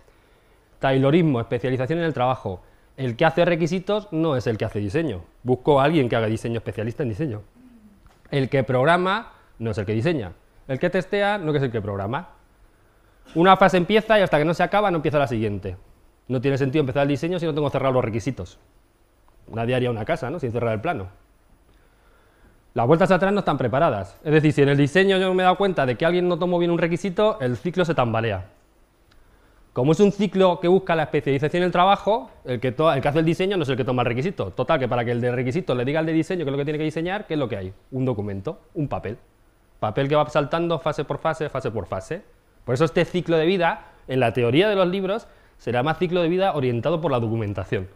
Taylorismo, 0.79 1.41
especialización 1.41 1.99
en 1.99 2.05
el 2.05 2.13
trabajo. 2.13 2.61
El 2.95 3.15
que 3.17 3.25
hace 3.25 3.43
requisitos 3.43 4.07
no 4.11 4.37
es 4.37 4.47
el 4.47 4.57
que 4.57 4.65
hace 4.65 4.79
diseño. 4.79 5.21
Busco 5.43 5.81
a 5.81 5.83
alguien 5.83 6.07
que 6.07 6.15
haga 6.15 6.27
diseño 6.27 6.57
especialista 6.57 7.03
en 7.03 7.09
diseño. 7.09 7.41
El 8.31 8.49
que 8.49 8.63
programa 8.63 9.33
no 9.59 9.71
es 9.71 9.77
el 9.77 9.85
que 9.85 9.93
diseña. 9.93 10.31
El 10.71 10.79
que 10.79 10.89
testea 10.89 11.37
no 11.37 11.53
es 11.53 11.61
el 11.61 11.69
que 11.69 11.81
programa. 11.81 12.29
Una 13.35 13.57
fase 13.57 13.75
empieza 13.75 14.17
y 14.17 14.21
hasta 14.21 14.37
que 14.37 14.45
no 14.45 14.53
se 14.53 14.63
acaba 14.63 14.89
no 14.89 14.99
empieza 14.99 15.19
la 15.19 15.27
siguiente. 15.27 15.75
No 16.29 16.39
tiene 16.39 16.57
sentido 16.57 16.79
empezar 16.79 17.01
el 17.01 17.09
diseño 17.09 17.39
si 17.39 17.45
no 17.45 17.53
tengo 17.53 17.69
cerrado 17.69 17.95
los 17.95 18.05
requisitos. 18.05 18.57
Nadie 19.53 19.75
haría 19.75 19.91
una 19.91 20.05
casa, 20.05 20.29
¿no? 20.29 20.39
Sin 20.39 20.53
cerrar 20.53 20.73
el 20.73 20.79
plano. 20.79 21.09
Las 22.73 22.87
vueltas 22.87 23.11
atrás 23.11 23.33
no 23.33 23.39
están 23.39 23.57
preparadas. 23.57 24.17
Es 24.23 24.31
decir, 24.31 24.53
si 24.53 24.61
en 24.61 24.69
el 24.69 24.77
diseño 24.77 25.17
yo 25.17 25.33
me 25.33 25.43
he 25.43 25.43
dado 25.43 25.57
cuenta 25.57 25.85
de 25.85 25.97
que 25.97 26.05
alguien 26.05 26.29
no 26.29 26.39
tomó 26.39 26.57
bien 26.57 26.71
un 26.71 26.77
requisito, 26.77 27.37
el 27.41 27.57
ciclo 27.57 27.83
se 27.83 27.93
tambalea. 27.93 28.45
Como 29.73 29.91
es 29.91 29.99
un 29.99 30.13
ciclo 30.13 30.61
que 30.61 30.69
busca 30.69 30.95
la 30.95 31.03
especialización 31.03 31.63
en 31.63 31.65
el 31.65 31.71
trabajo, 31.73 32.31
el 32.45 32.61
que, 32.61 32.69
el 32.69 33.01
que 33.01 33.07
hace 33.09 33.19
el 33.19 33.25
diseño 33.25 33.57
no 33.57 33.63
es 33.63 33.69
el 33.69 33.75
que 33.75 33.83
toma 33.83 34.03
el 34.03 34.05
requisito. 34.05 34.51
Total, 34.51 34.79
que 34.79 34.87
para 34.87 35.03
que 35.03 35.11
el 35.11 35.19
de 35.19 35.33
requisito 35.33 35.75
le 35.75 35.83
diga 35.83 35.99
al 35.99 36.05
de 36.05 36.13
diseño 36.13 36.45
qué 36.45 36.49
es 36.49 36.51
lo 36.53 36.57
que 36.57 36.63
tiene 36.63 36.79
que 36.79 36.85
diseñar, 36.85 37.27
¿qué 37.27 37.33
es 37.33 37.39
lo 37.41 37.49
que 37.49 37.57
hay? 37.57 37.73
Un 37.91 38.05
documento, 38.05 38.61
un 38.73 38.87
papel. 38.87 39.17
Papel 39.81 40.07
que 40.07 40.15
va 40.15 40.29
saltando 40.29 40.77
fase 40.77 41.05
por 41.05 41.17
fase, 41.17 41.49
fase 41.49 41.71
por 41.71 41.87
fase. 41.87 42.21
Por 42.65 42.75
eso 42.75 42.85
este 42.85 43.03
ciclo 43.03 43.35
de 43.35 43.47
vida, 43.47 43.87
en 44.07 44.19
la 44.19 44.31
teoría 44.31 44.69
de 44.69 44.75
los 44.75 44.87
libros, 44.87 45.27
será 45.57 45.81
más 45.81 45.97
ciclo 45.97 46.21
de 46.21 46.29
vida 46.29 46.53
orientado 46.53 47.01
por 47.01 47.11
la 47.11 47.19
documentación. 47.19 47.87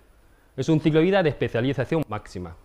Es 0.58 0.68
un 0.68 0.80
ciclo 0.80 1.00
de 1.00 1.06
vida 1.06 1.22
de 1.22 1.30
especialización 1.30 2.04
máxima. 2.08 2.56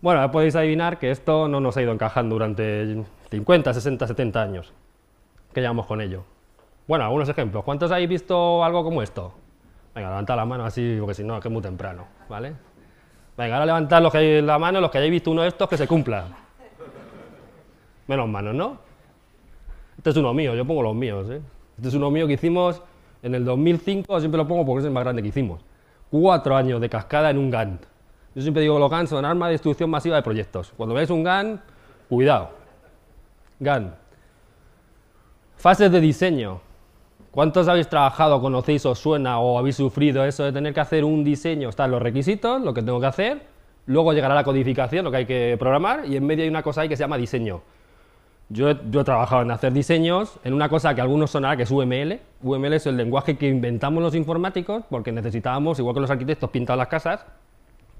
Bueno, 0.00 0.20
ya 0.20 0.30
podéis 0.30 0.54
adivinar 0.54 1.00
que 1.00 1.10
esto 1.10 1.48
no 1.48 1.58
nos 1.58 1.76
ha 1.76 1.82
ido 1.82 1.90
encajando 1.90 2.36
durante 2.36 3.02
50, 3.32 3.74
60, 3.74 4.06
70 4.06 4.40
años. 4.40 4.72
¿Qué 5.52 5.60
llevamos 5.60 5.86
con 5.86 6.00
ello? 6.00 6.22
Bueno, 6.86 7.04
algunos 7.04 7.28
ejemplos. 7.28 7.64
¿Cuántos 7.64 7.90
habéis 7.90 8.10
visto 8.10 8.62
algo 8.62 8.84
como 8.84 9.02
esto? 9.02 9.34
Venga, 9.92 10.10
levantad 10.10 10.36
la 10.36 10.44
mano 10.44 10.64
así, 10.64 10.98
porque 11.00 11.14
si 11.14 11.24
no, 11.24 11.40
que 11.40 11.48
es 11.48 11.52
muy 11.52 11.62
temprano, 11.62 12.06
¿vale? 12.28 12.54
Venga, 13.36 13.56
ahora 13.56 13.66
levantad 13.66 14.02
los 14.02 14.12
que 14.12 14.40
la 14.40 14.56
mano, 14.60 14.80
los 14.80 14.88
que 14.92 14.98
hayáis 14.98 15.10
visto 15.10 15.32
uno 15.32 15.42
de 15.42 15.48
estos, 15.48 15.68
que 15.68 15.76
se 15.76 15.88
cumpla. 15.88 16.46
Menos 18.08 18.28
manos, 18.28 18.54
¿no? 18.54 18.78
Este 19.96 20.10
es 20.10 20.16
uno 20.16 20.34
mío, 20.34 20.54
yo 20.54 20.64
pongo 20.64 20.82
los 20.82 20.94
míos. 20.94 21.28
¿eh? 21.30 21.40
Este 21.76 21.88
es 21.88 21.94
uno 21.94 22.10
mío 22.10 22.26
que 22.26 22.32
hicimos 22.32 22.82
en 23.22 23.34
el 23.34 23.44
2005, 23.44 24.18
siempre 24.18 24.38
lo 24.38 24.48
pongo 24.48 24.66
porque 24.66 24.80
es 24.80 24.86
el 24.86 24.92
más 24.92 25.04
grande 25.04 25.22
que 25.22 25.28
hicimos. 25.28 25.60
Cuatro 26.10 26.56
años 26.56 26.80
de 26.80 26.88
cascada 26.88 27.30
en 27.30 27.38
un 27.38 27.50
Gantt. 27.50 27.84
Yo 28.34 28.42
siempre 28.42 28.62
digo 28.62 28.76
que 28.76 28.80
los 28.80 28.90
GAN 28.90 29.06
son 29.08 29.24
armas 29.24 29.48
de 29.48 29.52
destrucción 29.52 29.90
masiva 29.90 30.16
de 30.16 30.22
proyectos. 30.22 30.72
Cuando 30.76 30.94
veáis 30.94 31.10
un 31.10 31.24
GAN, 31.24 31.60
cuidado. 32.08 32.50
GAN. 33.58 33.94
Fases 35.56 35.90
de 35.90 36.00
diseño. 36.00 36.60
¿Cuántos 37.32 37.68
habéis 37.68 37.88
trabajado, 37.88 38.40
conocéis, 38.40 38.86
os 38.86 38.98
suena 38.98 39.40
o 39.40 39.58
habéis 39.58 39.76
sufrido 39.76 40.24
eso 40.24 40.44
de 40.44 40.52
tener 40.52 40.72
que 40.72 40.80
hacer 40.80 41.04
un 41.04 41.24
diseño? 41.24 41.68
Están 41.68 41.90
los 41.90 42.00
requisitos, 42.00 42.62
lo 42.62 42.72
que 42.72 42.82
tengo 42.82 43.00
que 43.00 43.06
hacer, 43.06 43.42
luego 43.86 44.12
llegará 44.12 44.34
la 44.34 44.44
codificación, 44.44 45.04
lo 45.04 45.10
que 45.10 45.16
hay 45.18 45.26
que 45.26 45.56
programar, 45.58 46.06
y 46.06 46.16
en 46.16 46.24
medio 46.24 46.44
hay 46.44 46.48
una 46.48 46.62
cosa 46.62 46.82
ahí 46.82 46.88
que 46.88 46.96
se 46.96 47.02
llama 47.02 47.18
diseño. 47.18 47.60
Yo 48.50 48.70
he, 48.70 48.74
trabajado 48.74 49.42
en 49.42 49.50
hacer 49.50 49.74
diseños 49.74 50.38
en 50.42 50.54
una 50.54 50.70
cosa 50.70 50.94
que 50.94 51.02
algunos 51.02 51.30
sonará 51.30 51.56
que 51.56 51.64
es 51.64 51.70
UML. 51.70 52.18
UML 52.42 52.72
es 52.72 52.86
el 52.86 52.96
lenguaje 52.96 53.36
que 53.36 53.46
inventamos 53.46 54.02
los 54.02 54.14
informáticos 54.14 54.84
porque 54.88 55.12
necesitábamos, 55.12 55.78
igual 55.78 55.94
que 55.94 56.00
los 56.00 56.10
arquitectos, 56.10 56.48
pintar 56.48 56.78
las 56.78 56.88
casas, 56.88 57.26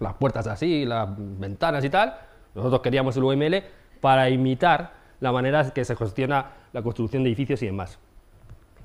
las 0.00 0.14
puertas 0.14 0.46
así, 0.46 0.86
las 0.86 1.06
ventanas 1.16 1.84
y 1.84 1.90
tal. 1.90 2.14
Nosotros 2.54 2.80
queríamos 2.80 3.14
el 3.18 3.24
UML 3.24 3.62
para 4.00 4.30
imitar 4.30 4.92
la 5.20 5.32
manera 5.32 5.70
que 5.70 5.84
se 5.84 5.94
gestiona 5.94 6.46
la 6.72 6.80
construcción 6.82 7.24
de 7.24 7.28
edificios 7.28 7.62
y 7.62 7.66
demás. 7.66 7.98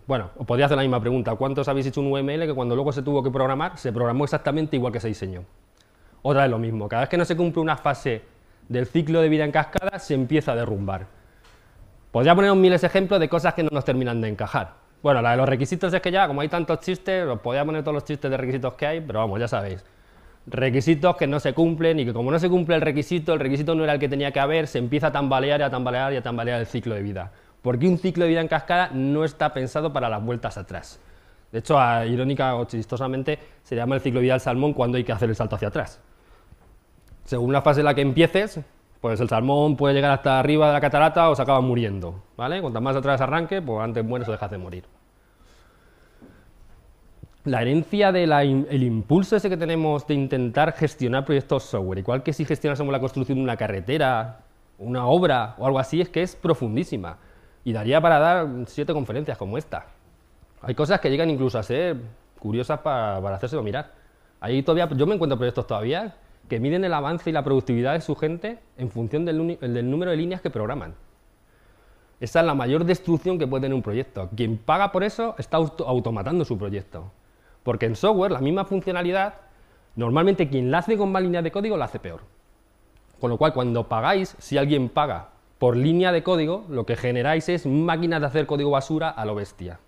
Bueno, 0.05 0.31
os 0.37 0.45
podría 0.45 0.65
hacer 0.65 0.75
la 0.75 0.83
misma 0.83 0.99
pregunta. 0.99 1.33
¿Cuántos 1.35 1.69
habéis 1.69 1.85
hecho 1.85 2.01
un 2.01 2.11
UML 2.11 2.45
que 2.45 2.53
cuando 2.53 2.75
luego 2.75 2.91
se 2.91 3.03
tuvo 3.03 3.23
que 3.23 3.31
programar, 3.31 3.77
se 3.77 3.93
programó 3.93 4.25
exactamente 4.25 4.75
igual 4.75 4.91
que 4.91 4.99
se 4.99 5.07
diseñó? 5.07 5.45
Otra 6.23 6.41
vez 6.41 6.51
lo 6.51 6.59
mismo. 6.59 6.89
Cada 6.89 7.03
vez 7.03 7.09
que 7.09 7.17
no 7.17 7.23
se 7.23 7.37
cumple 7.37 7.61
una 7.61 7.77
fase 7.77 8.21
del 8.67 8.85
ciclo 8.85 9.21
de 9.21 9.29
vida 9.29 9.45
en 9.45 9.51
cascada, 9.53 9.97
se 9.99 10.13
empieza 10.13 10.51
a 10.51 10.55
derrumbar. 10.55 11.22
Podría 12.13 12.35
poner 12.35 12.51
un 12.51 12.61
miles 12.61 12.79
de 12.81 12.85
ejemplos 12.85 13.19
de 13.19 13.27
cosas 13.27 13.55
que 13.55 13.63
no 13.63 13.69
nos 13.71 13.83
terminan 13.83 14.21
de 14.21 14.29
encajar. 14.29 14.75
Bueno, 15.01 15.19
la 15.19 15.31
de 15.31 15.37
los 15.37 15.49
requisitos 15.49 15.91
es 15.91 15.99
que 15.99 16.11
ya, 16.11 16.27
como 16.27 16.41
hay 16.41 16.47
tantos 16.47 16.79
chistes, 16.81 17.25
os 17.25 17.39
podría 17.39 17.65
poner 17.65 17.81
todos 17.81 17.95
los 17.95 18.05
chistes 18.05 18.29
de 18.29 18.37
requisitos 18.37 18.75
que 18.75 18.85
hay, 18.85 19.01
pero 19.01 19.17
vamos, 19.17 19.39
ya 19.39 19.47
sabéis. 19.47 19.83
Requisitos 20.45 21.17
que 21.17 21.25
no 21.25 21.39
se 21.39 21.53
cumplen 21.53 21.99
y 21.99 22.05
que 22.05 22.13
como 22.13 22.29
no 22.29 22.37
se 22.37 22.51
cumple 22.51 22.75
el 22.75 22.81
requisito, 22.81 23.33
el 23.33 23.39
requisito 23.39 23.73
no 23.73 23.83
era 23.83 23.93
el 23.93 23.99
que 23.99 24.07
tenía 24.07 24.29
que 24.29 24.39
haber, 24.39 24.67
se 24.67 24.77
empieza 24.77 25.07
a 25.07 25.11
tambalear 25.11 25.61
y 25.61 25.63
a 25.63 25.71
tambalear 25.71 26.13
y 26.13 26.17
a 26.17 26.21
tambalear 26.21 26.59
el 26.59 26.67
ciclo 26.67 26.93
de 26.93 27.01
vida. 27.01 27.31
Porque 27.63 27.87
un 27.87 27.97
ciclo 27.97 28.25
de 28.25 28.29
vida 28.29 28.41
en 28.41 28.47
cascada 28.47 28.91
no 28.93 29.23
está 29.23 29.51
pensado 29.51 29.91
para 29.91 30.07
las 30.07 30.23
vueltas 30.23 30.55
atrás. 30.55 30.99
De 31.51 31.59
hecho, 31.59 31.79
irónica 32.05 32.53
o 32.57 32.65
chistosamente, 32.65 33.39
se 33.63 33.75
llama 33.75 33.95
el 33.95 34.01
ciclo 34.01 34.19
de 34.19 34.25
vida 34.25 34.33
del 34.33 34.41
salmón 34.41 34.73
cuando 34.73 34.97
hay 34.97 35.03
que 35.03 35.13
hacer 35.13 35.29
el 35.29 35.35
salto 35.35 35.55
hacia 35.55 35.69
atrás. 35.69 35.99
Según 37.23 37.51
la 37.51 37.63
fase 37.63 37.79
en 37.79 37.85
la 37.85 37.95
que 37.95 38.01
empieces, 38.01 38.59
pues 39.03 39.19
el 39.19 39.27
salmón 39.27 39.75
puede 39.75 39.93
llegar 39.93 40.11
hasta 40.11 40.39
arriba 40.39 40.67
de 40.67 40.71
la 40.71 40.79
catarata 40.79 41.29
o 41.29 41.35
se 41.35 41.41
acaba 41.41 41.59
muriendo, 41.59 42.23
¿vale? 42.37 42.61
Cuanto 42.61 42.79
más 42.79 42.95
atrás 42.95 43.19
arranque, 43.19 43.61
pues 43.61 43.81
antes 43.81 44.01
mueres 44.01 44.29
o 44.29 44.31
dejas 44.31 44.49
de 44.49 44.57
morir. 44.57 44.85
La 47.43 47.61
herencia 47.61 48.13
del 48.13 48.81
impulso 48.81 49.35
ese 49.35 49.49
que 49.49 49.57
tenemos 49.57 50.07
de 50.07 50.13
intentar 50.13 50.71
gestionar 50.71 51.25
proyectos 51.25 51.63
software, 51.63 51.99
igual 51.99 52.23
que 52.23 52.31
si 52.31 52.45
gestionásemos 52.45 52.93
la 52.93 53.01
construcción 53.01 53.39
de 53.39 53.43
una 53.43 53.57
carretera, 53.57 54.39
una 54.77 55.05
obra 55.05 55.55
o 55.57 55.65
algo 55.65 55.79
así, 55.79 55.99
es 55.99 56.07
que 56.07 56.21
es 56.21 56.37
profundísima 56.37 57.17
y 57.65 57.73
daría 57.73 57.99
para 57.99 58.19
dar 58.19 58.47
siete 58.67 58.93
conferencias 58.93 59.37
como 59.37 59.57
esta. 59.57 59.87
Hay 60.61 60.75
cosas 60.75 61.01
que 61.01 61.09
llegan 61.09 61.29
incluso 61.29 61.59
a 61.59 61.63
ser 61.63 61.97
curiosas 62.39 62.79
para, 62.79 63.19
para 63.21 63.35
hacérselo 63.35 63.63
mirar. 63.63 63.91
Ahí 64.39 64.63
todavía, 64.63 64.87
yo 64.95 65.05
me 65.05 65.15
encuentro 65.15 65.37
proyectos 65.37 65.67
todavía 65.67 66.15
que 66.49 66.59
miden 66.59 66.83
el 66.83 66.93
avance 66.93 67.29
y 67.29 67.33
la 67.33 67.43
productividad 67.43 67.93
de 67.93 68.01
su 68.01 68.15
gente 68.15 68.59
en 68.77 68.89
función 68.89 69.25
del, 69.25 69.37
número 69.89 70.11
de 70.11 70.17
líneas 70.17 70.41
que 70.41 70.49
programan. 70.49 70.95
Esa 72.19 72.41
es 72.41 72.45
la 72.45 72.53
mayor 72.53 72.85
destrucción 72.85 73.37
que 73.37 73.47
puede 73.47 73.61
tener 73.61 73.75
un 73.75 73.81
proyecto. 73.81 74.29
Quien 74.35 74.57
paga 74.57 74.91
por 74.91 75.03
eso 75.03 75.35
está 75.37 75.57
automatando 75.57 76.45
su 76.45 76.57
proyecto. 76.57 77.11
Porque 77.63 77.85
en 77.85 77.95
software, 77.95 78.31
la 78.31 78.39
misma 78.39 78.65
funcionalidad, 78.65 79.35
normalmente 79.95 80.47
quien 80.49 80.71
la 80.71 80.79
hace 80.79 80.97
con 80.97 81.11
más 81.11 81.23
líneas 81.23 81.43
de 81.43 81.51
código 81.51 81.77
la 81.77 81.85
hace 81.85 81.99
peor. 81.99 82.21
Con 83.19 83.29
lo 83.29 83.37
cual, 83.37 83.53
cuando 83.53 83.87
pagáis, 83.87 84.35
si 84.39 84.57
alguien 84.57 84.89
paga 84.89 85.29
por 85.59 85.77
línea 85.77 86.11
de 86.11 86.23
código, 86.23 86.65
lo 86.69 86.85
que 86.85 86.95
generáis 86.95 87.47
es 87.49 87.65
máquinas 87.65 88.19
de 88.19 88.27
hacer 88.27 88.45
código 88.45 88.69
basura 88.69 89.09
a 89.09 89.25
lo 89.25 89.35
bestia. 89.35 89.79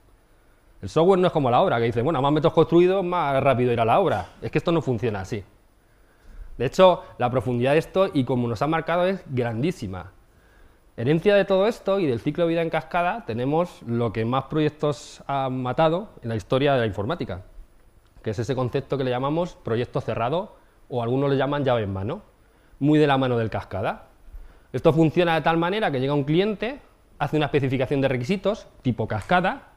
El 0.82 0.90
software 0.90 1.20
no 1.20 1.28
es 1.28 1.34
como 1.34 1.50
la 1.50 1.62
obra, 1.62 1.78
que 1.80 1.86
dice, 1.86 2.02
bueno, 2.02 2.22
más 2.22 2.32
metros 2.32 2.54
construidos, 2.54 3.04
más 3.04 3.42
rápido 3.44 3.74
irá 3.74 3.84
la 3.86 4.00
obra. 4.00 4.30
Es 4.42 4.52
que 4.52 4.58
esto 4.58 4.72
no 4.72 4.82
funciona 4.82 5.22
así. 5.22 5.44
De 6.58 6.66
hecho, 6.66 7.04
la 7.18 7.30
profundidad 7.30 7.74
de 7.74 7.80
esto, 7.80 8.10
y 8.14 8.24
como 8.24 8.48
nos 8.48 8.62
ha 8.62 8.68
marcado, 8.68 9.06
es 9.06 9.24
grandísima. 9.30 10.12
Herencia 10.98 11.36
de 11.36 11.44
todo 11.44 11.68
esto 11.68 12.00
y 12.00 12.06
del 12.06 12.22
ciclo 12.22 12.46
de 12.46 12.52
vida 12.52 12.62
en 12.62 12.70
cascada, 12.70 13.26
tenemos 13.26 13.82
lo 13.84 14.14
que 14.14 14.24
más 14.24 14.46
proyectos 14.46 15.22
ha 15.28 15.50
matado 15.50 16.10
en 16.22 16.30
la 16.30 16.38
historia 16.38 16.74
de 16.74 16.80
la 16.80 16.86
informática, 16.86 17.42
que 18.24 18.30
es 18.30 18.40
ese 18.40 18.56
concepto 18.56 18.98
que 18.98 19.04
le 19.04 19.12
llamamos 19.12 19.56
proyecto 19.56 20.00
cerrado, 20.00 20.56
o 20.88 21.04
algunos 21.04 21.30
le 21.30 21.38
llaman 21.38 21.66
llave 21.66 21.84
en 21.84 21.92
mano, 21.92 22.22
muy 22.80 23.00
de 23.00 23.08
la 23.08 23.18
mano 23.18 23.38
del 23.38 23.50
cascada. 23.50 24.08
Esto 24.72 24.94
funciona 24.94 25.36
de 25.36 25.42
tal 25.42 25.58
manera 25.58 25.92
que 25.92 26.00
llega 26.00 26.14
un 26.14 26.24
cliente, 26.24 26.80
hace 27.20 27.36
una 27.36 27.48
especificación 27.48 28.00
de 28.00 28.08
requisitos, 28.08 28.68
tipo 28.82 29.08
cascada, 29.08 29.70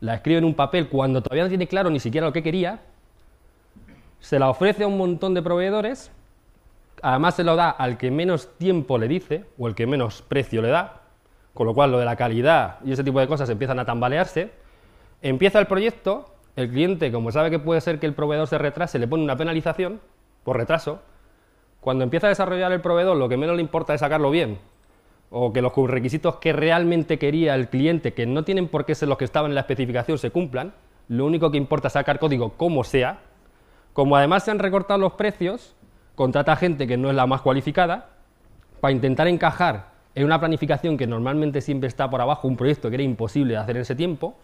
la 0.00 0.14
escribe 0.14 0.38
en 0.38 0.44
un 0.44 0.54
papel 0.54 0.88
cuando 0.88 1.22
todavía 1.22 1.44
no 1.44 1.48
tiene 1.48 1.66
claro 1.66 1.88
ni 1.88 2.00
siquiera 2.00 2.26
lo 2.26 2.32
que 2.34 2.42
quería, 2.42 2.80
se 4.20 4.38
la 4.38 4.50
ofrece 4.50 4.84
a 4.84 4.86
un 4.86 4.98
montón 4.98 5.32
de 5.32 5.42
proveedores, 5.42 6.10
además 7.02 7.34
se 7.34 7.44
lo 7.44 7.56
da 7.56 7.70
al 7.70 7.98
que 7.98 8.10
menos 8.10 8.56
tiempo 8.58 8.98
le 8.98 9.08
dice, 9.08 9.44
o 9.58 9.68
el 9.68 9.74
que 9.74 9.86
menos 9.86 10.22
precio 10.22 10.62
le 10.62 10.68
da, 10.68 11.02
con 11.54 11.66
lo 11.66 11.74
cual 11.74 11.92
lo 11.92 11.98
de 11.98 12.04
la 12.04 12.16
calidad 12.16 12.78
y 12.84 12.92
ese 12.92 13.04
tipo 13.04 13.20
de 13.20 13.26
cosas 13.26 13.48
empiezan 13.48 13.78
a 13.78 13.84
tambalearse, 13.84 14.50
empieza 15.22 15.58
el 15.58 15.66
proyecto, 15.66 16.34
el 16.56 16.70
cliente, 16.70 17.12
como 17.12 17.32
sabe 17.32 17.50
que 17.50 17.58
puede 17.58 17.80
ser 17.80 17.98
que 17.98 18.06
el 18.06 18.14
proveedor 18.14 18.46
se 18.46 18.58
retrase, 18.58 18.98
le 18.98 19.08
pone 19.08 19.24
una 19.24 19.36
penalización 19.36 20.00
por 20.44 20.56
retraso, 20.56 21.00
cuando 21.80 22.04
empieza 22.04 22.26
a 22.26 22.30
desarrollar 22.30 22.72
el 22.72 22.80
proveedor, 22.80 23.16
lo 23.16 23.28
que 23.28 23.36
menos 23.36 23.56
le 23.56 23.62
importa 23.62 23.94
es 23.94 24.00
sacarlo 24.00 24.30
bien, 24.30 24.58
o 25.30 25.52
que 25.52 25.62
los 25.62 25.72
requisitos 25.76 26.36
que 26.36 26.52
realmente 26.52 27.18
quería 27.18 27.54
el 27.54 27.68
cliente, 27.68 28.14
que 28.14 28.26
no 28.26 28.44
tienen 28.44 28.68
por 28.68 28.84
qué 28.84 28.94
ser 28.94 29.08
los 29.08 29.18
que 29.18 29.24
estaban 29.24 29.50
en 29.50 29.54
la 29.54 29.62
especificación, 29.62 30.18
se 30.18 30.30
cumplan, 30.30 30.72
lo 31.08 31.24
único 31.24 31.50
que 31.50 31.58
importa 31.58 31.88
es 31.88 31.92
sacar 31.92 32.18
código 32.18 32.54
como 32.54 32.84
sea. 32.84 33.20
Como 33.92 34.16
además 34.16 34.44
se 34.44 34.50
han 34.50 34.58
recortado 34.58 34.98
los 34.98 35.12
precios, 35.14 35.76
contrata 36.16 36.56
gente 36.56 36.88
que 36.88 36.96
no 36.96 37.10
es 37.10 37.14
la 37.14 37.26
más 37.26 37.42
cualificada 37.42 38.08
para 38.80 38.92
intentar 38.92 39.28
encajar 39.28 39.90
en 40.16 40.24
una 40.24 40.40
planificación 40.40 40.96
que 40.96 41.06
normalmente 41.06 41.60
siempre 41.60 41.86
está 41.86 42.10
por 42.10 42.20
abajo, 42.20 42.48
un 42.48 42.56
proyecto 42.56 42.88
que 42.88 42.96
era 42.96 43.04
imposible 43.04 43.52
de 43.52 43.58
hacer 43.58 43.76
en 43.76 43.82
ese 43.82 43.94
tiempo, 43.94 44.34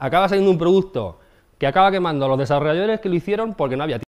acaba 0.00 0.28
saliendo 0.28 0.50
un 0.50 0.58
producto 0.58 1.20
que 1.58 1.68
acaba 1.68 1.92
quemando 1.92 2.24
a 2.24 2.28
los 2.28 2.38
desarrolladores 2.38 3.00
que 3.00 3.08
lo 3.08 3.14
hicieron 3.14 3.54
porque 3.54 3.76
no 3.76 3.84
había 3.84 3.98
tiempo 3.98 4.10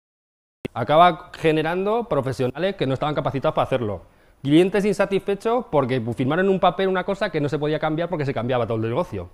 acaba 0.76 1.32
generando 1.34 2.04
profesionales 2.04 2.76
que 2.76 2.86
no 2.86 2.94
estaban 2.94 3.16
capacitados 3.16 3.56
para 3.56 3.66
hacerlo. 3.66 4.02
Clientes 4.44 4.86
insatisfechos 4.86 5.66
porque 5.72 6.02
firmaron 6.16 6.46
en 6.46 6.52
un 6.52 6.60
papel 6.60 6.90
una 6.90 7.06
cosa 7.06 7.32
que 7.32 7.40
no 7.40 7.50
se 7.50 7.58
podía 7.58 7.80
cambiar 7.80 8.10
porque 8.10 8.26
se 8.26 8.34
cambiaba 8.34 8.68
todo 8.68 8.78
el 8.78 8.90
negocio. 8.90 9.30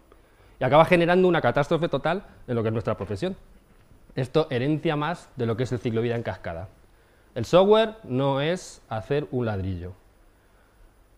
Y 0.59 0.63
acaba 0.63 0.85
generando 0.85 1.27
una 1.27 1.41
catástrofe 1.41 1.89
total 1.89 2.23
en 2.47 2.55
lo 2.55 2.61
que 2.61 2.69
es 2.69 2.73
nuestra 2.73 2.95
profesión. 2.95 3.35
Esto 4.15 4.47
herencia 4.51 4.95
más 4.95 5.29
de 5.35 5.47
lo 5.47 5.57
que 5.57 5.63
es 5.63 5.71
el 5.71 5.79
ciclo 5.79 6.01
de 6.01 6.05
vida 6.05 6.15
en 6.15 6.23
cascada. 6.23 6.69
El 7.33 7.45
software 7.45 7.95
no 8.03 8.41
es 8.41 8.81
hacer 8.89 9.25
un 9.31 9.45
ladrillo. 9.45 9.93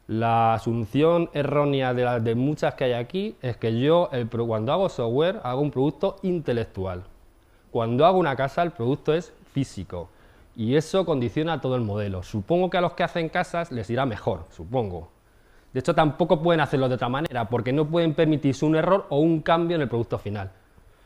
La 0.05 0.53
asunción 0.53 1.29
errónea 1.33 1.95
de, 1.95 2.19
de 2.19 2.35
muchas 2.35 2.75
que 2.75 2.83
hay 2.83 2.93
aquí 2.93 3.35
es 3.41 3.57
que 3.57 3.79
yo, 3.79 4.09
cuando 4.47 4.73
hago 4.73 4.89
software, 4.89 5.39
hago 5.43 5.61
un 5.61 5.71
producto 5.71 6.17
intelectual. 6.21 7.03
Cuando 7.71 8.05
hago 8.05 8.19
una 8.19 8.35
casa, 8.35 8.61
el 8.61 8.71
producto 8.71 9.13
es 9.13 9.33
físico. 9.53 10.09
Y 10.55 10.75
eso 10.75 11.03
condiciona 11.03 11.61
todo 11.61 11.75
el 11.75 11.81
modelo. 11.81 12.21
Supongo 12.21 12.69
que 12.69 12.77
a 12.77 12.81
los 12.81 12.93
que 12.93 13.03
hacen 13.03 13.27
casas 13.29 13.71
les 13.71 13.89
irá 13.89 14.05
mejor, 14.05 14.45
supongo. 14.51 15.09
De 15.73 15.79
hecho, 15.79 15.95
tampoco 15.95 16.43
pueden 16.43 16.61
hacerlo 16.61 16.87
de 16.89 16.95
otra 16.95 17.09
manera, 17.09 17.49
porque 17.49 17.73
no 17.73 17.85
pueden 17.85 18.13
permitirse 18.13 18.63
un 18.65 18.75
error 18.75 19.07
o 19.09 19.17
un 19.17 19.41
cambio 19.41 19.75
en 19.75 19.81
el 19.81 19.89
producto 19.89 20.19
final. 20.19 20.51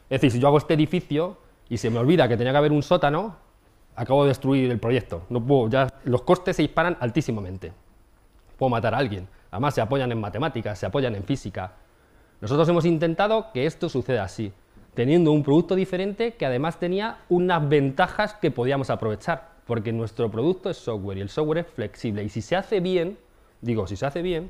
Es 0.09 0.19
decir, 0.19 0.31
si 0.31 0.39
yo 0.39 0.47
hago 0.49 0.57
este 0.57 0.73
edificio 0.73 1.37
y 1.69 1.77
se 1.77 1.89
me 1.89 1.99
olvida 1.99 2.27
que 2.27 2.35
tenía 2.35 2.51
que 2.51 2.57
haber 2.57 2.73
un 2.73 2.83
sótano, 2.83 3.46
acabo 3.97 4.23
de 4.23 4.29
destruir 4.29 4.71
el 4.71 4.79
proyecto. 4.79 5.23
No 5.29 5.45
puedo, 5.45 5.69
ya 5.69 5.87
los 6.05 6.21
costes 6.21 6.55
se 6.55 6.61
disparan 6.61 6.95
altísimamente. 7.01 7.73
Puedo 8.57 8.69
matar 8.69 8.95
a 8.95 8.97
alguien. 8.97 9.27
Además, 9.51 9.75
se 9.75 9.81
apoyan 9.81 10.11
en 10.11 10.21
matemáticas, 10.21 10.79
se 10.79 10.85
apoyan 10.85 11.15
en 11.15 11.23
física. 11.23 11.73
Nosotros 12.39 12.69
hemos 12.69 12.85
intentado 12.85 13.51
que 13.51 13.65
esto 13.65 13.89
suceda 13.89 14.23
así 14.23 14.53
teniendo 14.97 15.31
un 15.31 15.43
producto 15.43 15.75
diferente 15.75 16.33
que 16.33 16.45
además 16.47 16.79
tenía 16.79 17.19
unas 17.29 17.69
ventajas 17.69 18.33
que 18.33 18.49
podíamos 18.49 18.89
aprovechar, 18.89 19.49
porque 19.67 19.93
nuestro 19.93 20.31
producto 20.31 20.71
es 20.71 20.77
software 20.77 21.19
y 21.19 21.21
el 21.21 21.29
software 21.29 21.59
es 21.59 21.67
flexible 21.67 22.23
y 22.23 22.29
si 22.29 22.41
se 22.41 22.55
hace 22.55 22.79
bien, 22.79 23.15
digo, 23.61 23.85
si 23.85 23.95
se 23.95 24.07
hace 24.07 24.23
bien, 24.23 24.49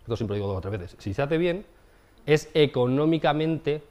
esto 0.00 0.16
siempre 0.16 0.36
digo 0.36 0.48
dos 0.48 0.56
o 0.56 0.60
tres 0.62 0.80
veces, 0.80 0.96
si 0.98 1.12
se 1.12 1.20
hace 1.20 1.36
bien, 1.36 1.66
es 2.24 2.48
económicamente 2.54 3.82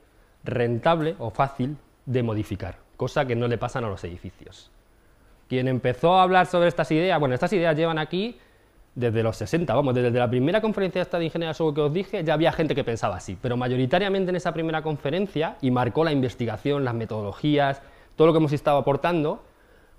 rentable 0.43 1.15
o 1.19 1.29
fácil 1.29 1.77
de 2.07 2.23
modificar, 2.23 2.79
cosa 2.97 3.27
que 3.27 3.35
no 3.35 3.47
le 3.47 3.59
pasan 3.59 3.83
a 3.83 3.89
los 3.89 4.03
edificios. 4.03 4.71
Quien 5.53 5.67
empezó 5.67 6.15
a 6.15 6.23
hablar 6.23 6.47
sobre 6.47 6.67
estas 6.67 6.89
ideas, 6.89 7.19
bueno, 7.19 7.35
estas 7.35 7.53
ideas 7.53 7.77
llevan 7.77 7.99
aquí 7.99 8.39
desde 8.95 9.21
los 9.21 9.37
60, 9.37 9.71
vamos, 9.75 9.93
desde 9.93 10.09
la 10.09 10.27
primera 10.27 10.61
conferencia 10.61 10.99
esta 10.99 11.19
de 11.19 11.25
ingeniería 11.25 11.53
software 11.53 11.75
que 11.75 11.81
os 11.81 11.93
dije, 11.93 12.23
ya 12.23 12.33
había 12.33 12.51
gente 12.51 12.73
que 12.73 12.83
pensaba 12.83 13.17
así, 13.17 13.37
pero 13.39 13.55
mayoritariamente 13.55 14.31
en 14.31 14.35
esa 14.35 14.51
primera 14.51 14.81
conferencia, 14.81 15.57
y 15.61 15.69
marcó 15.69 16.03
la 16.03 16.11
investigación, 16.11 16.83
las 16.83 16.95
metodologías, 16.95 17.83
todo 18.15 18.25
lo 18.25 18.33
que 18.33 18.37
hemos 18.37 18.51
estado 18.51 18.79
aportando, 18.79 19.43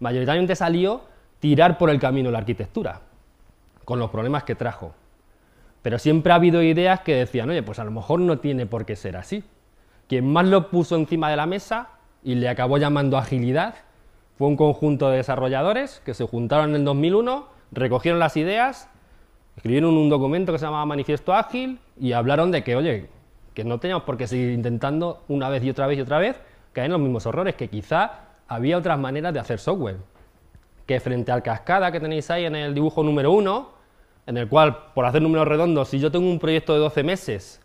mayoritariamente 0.00 0.56
salió 0.56 1.02
tirar 1.38 1.78
por 1.78 1.88
el 1.88 2.00
camino 2.00 2.32
la 2.32 2.38
arquitectura, 2.38 3.02
con 3.84 4.00
los 4.00 4.10
problemas 4.10 4.42
que 4.42 4.56
trajo. 4.56 4.92
Pero 5.82 6.00
siempre 6.00 6.32
ha 6.32 6.34
habido 6.34 6.64
ideas 6.64 6.98
que 7.02 7.14
decían, 7.14 7.48
oye, 7.48 7.62
pues 7.62 7.78
a 7.78 7.84
lo 7.84 7.92
mejor 7.92 8.18
no 8.18 8.40
tiene 8.40 8.66
por 8.66 8.86
qué 8.86 8.96
ser 8.96 9.16
así. 9.16 9.44
Quien 10.08 10.32
más 10.32 10.46
lo 10.46 10.68
puso 10.68 10.96
encima 10.96 11.30
de 11.30 11.36
la 11.36 11.46
mesa 11.46 11.90
y 12.24 12.34
le 12.34 12.48
acabó 12.48 12.76
llamando 12.76 13.16
agilidad 13.18 13.76
fue 14.36 14.48
un 14.48 14.56
conjunto 14.56 15.10
de 15.10 15.18
desarrolladores 15.18 16.00
que 16.04 16.14
se 16.14 16.24
juntaron 16.24 16.70
en 16.70 16.76
el 16.76 16.84
2001 16.84 17.54
recogieron 17.74 18.18
las 18.18 18.36
ideas, 18.36 18.88
escribieron 19.56 19.96
un 19.96 20.08
documento 20.08 20.52
que 20.52 20.58
se 20.58 20.64
llamaba 20.64 20.86
Manifiesto 20.86 21.34
Ágil 21.34 21.78
y 21.98 22.12
hablaron 22.12 22.50
de 22.50 22.62
que, 22.62 22.76
oye, 22.76 23.08
que 23.52 23.64
no 23.64 23.78
teníamos 23.78 24.04
por 24.04 24.16
qué 24.16 24.26
seguir 24.26 24.50
intentando 24.50 25.22
una 25.28 25.48
vez 25.48 25.62
y 25.64 25.70
otra 25.70 25.86
vez 25.86 25.98
y 25.98 26.00
otra 26.00 26.18
vez 26.18 26.40
caer 26.72 26.86
en 26.86 26.92
los 26.92 27.00
mismos 27.00 27.24
errores, 27.26 27.54
que 27.54 27.68
quizá 27.68 28.10
había 28.48 28.78
otras 28.78 28.98
maneras 28.98 29.32
de 29.32 29.40
hacer 29.40 29.58
software. 29.58 29.98
que 30.86 31.00
frente 31.00 31.32
al 31.32 31.42
cascada 31.42 31.90
que 31.90 31.98
tenéis 31.98 32.30
ahí 32.30 32.44
en 32.44 32.54
el 32.54 32.74
dibujo 32.74 33.02
número 33.02 33.32
1, 33.32 33.70
en 34.26 34.36
el 34.36 34.48
cual, 34.48 34.90
por 34.94 35.06
hacer 35.06 35.22
números 35.22 35.48
redondos, 35.48 35.88
si 35.88 35.98
yo 35.98 36.10
tengo 36.10 36.28
un 36.28 36.38
proyecto 36.38 36.74
de 36.74 36.80
12 36.80 37.02
meses, 37.02 37.62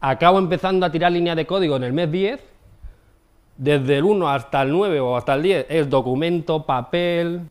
acabo 0.00 0.38
empezando 0.38 0.84
a 0.84 0.90
tirar 0.90 1.12
líneas 1.12 1.34
de 1.36 1.46
código 1.46 1.76
en 1.76 1.84
el 1.84 1.94
mes 1.94 2.12
10, 2.12 2.44
desde 3.56 3.98
el 3.98 4.04
1 4.04 4.28
hasta 4.28 4.62
el 4.62 4.72
9 4.72 5.00
o 5.00 5.16
hasta 5.16 5.34
el 5.34 5.42
10 5.42 5.66
es 5.68 5.88
documento, 5.88 6.64
papel, 6.64 7.48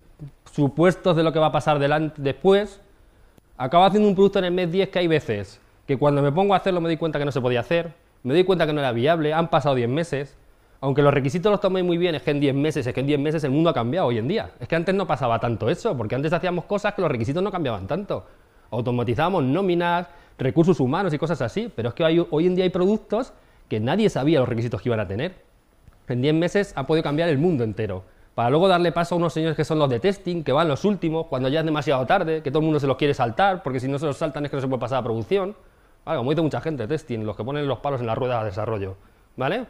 supuestos 0.52 1.16
de 1.16 1.24
lo 1.24 1.34
que 1.34 1.40
va 1.40 1.48
a 1.48 1.52
pasar 1.52 1.80
después, 2.18 2.80
acabo 3.58 3.86
haciendo 3.86 4.08
un 4.08 4.16
producto 4.16 4.40
en 4.40 4.46
el 4.46 4.52
mes 4.52 4.72
10 4.72 4.90
que 4.90 5.00
hay 5.00 5.08
veces 5.08 5.60
que 5.86 5.98
cuando 5.98 6.22
me 6.22 6.32
pongo 6.32 6.54
a 6.54 6.58
hacerlo 6.58 6.82
me 6.82 6.90
doy 6.90 6.98
cuenta 6.98 7.20
que 7.20 7.26
no 7.26 7.32
se 7.32 7.42
podía 7.42 7.60
hacer, 7.60 7.94
me 8.24 8.34
doy 8.34 8.44
cuenta 8.44 8.66
que 8.66 8.74
no 8.74 8.80
era 8.80 8.92
viable, 8.92 9.34
han 9.34 9.50
pasado 9.50 9.76
10 9.76 9.88
meses, 9.88 10.36
aunque 10.82 11.02
los 11.02 11.14
requisitos 11.14 11.52
los 11.52 11.62
toméis 11.62 11.86
muy 11.86 11.98
bien, 11.98 12.16
es 12.16 12.24
que 12.24 12.32
en 12.32 12.40
10 12.40 12.56
meses, 12.56 12.88
es 12.88 12.94
que 12.94 13.00
en 13.00 13.08
10 13.08 13.20
meses 13.20 13.44
el 13.44 13.52
mundo 13.52 13.70
ha 13.70 13.74
cambiado 13.74 14.08
hoy 14.08 14.18
en 14.18 14.28
día. 14.28 14.52
Es 14.60 14.68
que 14.68 14.76
antes 14.76 14.94
no 14.94 15.08
pasaba 15.08 15.40
tanto 15.40 15.70
eso, 15.70 15.96
porque 15.96 16.16
antes 16.16 16.34
hacíamos 16.34 16.66
cosas 16.66 16.94
que 16.94 17.02
los 17.02 17.10
requisitos 17.10 17.42
no 17.42 17.52
cambiaban 17.52 17.88
tanto. 17.88 18.26
Automatizábamos 18.72 19.44
nóminas, 19.44 20.08
recursos 20.38 20.80
humanos 20.80 21.14
y 21.14 21.18
cosas 21.18 21.42
así, 21.42 21.72
pero 21.76 21.90
es 21.90 21.96
que 21.96 22.26
hoy 22.30 22.48
en 22.48 22.56
día 22.56 22.66
hay 22.66 22.70
productos 22.70 23.34
que 23.70 23.80
nadie 23.80 24.10
sabía 24.10 24.40
los 24.40 24.50
requisitos 24.50 24.82
que 24.82 24.90
iban 24.90 25.00
a 25.00 25.08
tener. 25.08 25.45
En 26.08 26.22
10 26.22 26.34
meses 26.36 26.74
ha 26.76 26.86
podido 26.86 27.04
cambiar 27.04 27.30
el 27.30 27.38
mundo 27.38 27.64
entero. 27.64 28.04
Para 28.36 28.50
luego 28.50 28.68
darle 28.68 28.92
paso 28.92 29.16
a 29.16 29.18
unos 29.18 29.34
señores 29.34 29.56
que 29.56 29.64
son 29.64 29.80
los 29.80 29.90
de 29.90 30.00
testing, 30.00 30.44
que 30.44 30.52
van 30.52 30.68
los 30.68 30.84
últimos, 30.84 31.28
cuando 31.28 31.48
ya 31.50 31.62
es 31.62 31.66
demasiado 31.66 32.06
tarde, 32.06 32.42
que 32.44 32.52
todo 32.52 32.60
el 32.60 32.66
mundo 32.66 32.80
se 32.80 32.88
los 32.88 32.98
quiere 32.98 33.14
saltar, 33.14 33.64
porque 33.64 33.80
si 33.80 33.88
no 33.88 33.98
se 33.98 34.06
los 34.06 34.18
saltan 34.18 34.44
es 34.44 34.52
que 34.52 34.58
no 34.58 34.62
se 34.62 34.68
puede 34.68 34.82
pasar 34.82 35.00
a 35.00 35.04
producción. 35.04 35.56
Vale, 36.04 36.18
como 36.18 36.30
dice 36.30 36.42
mucha 36.42 36.62
gente, 36.62 36.86
testing, 36.88 37.26
los 37.26 37.36
que 37.36 37.44
ponen 37.44 37.66
los 37.68 37.80
palos 37.80 38.02
en 38.02 38.08
la 38.08 38.14
rueda 38.14 38.40
de 38.40 38.46
desarrollo. 38.46 38.98
¿Vale? 39.38 39.66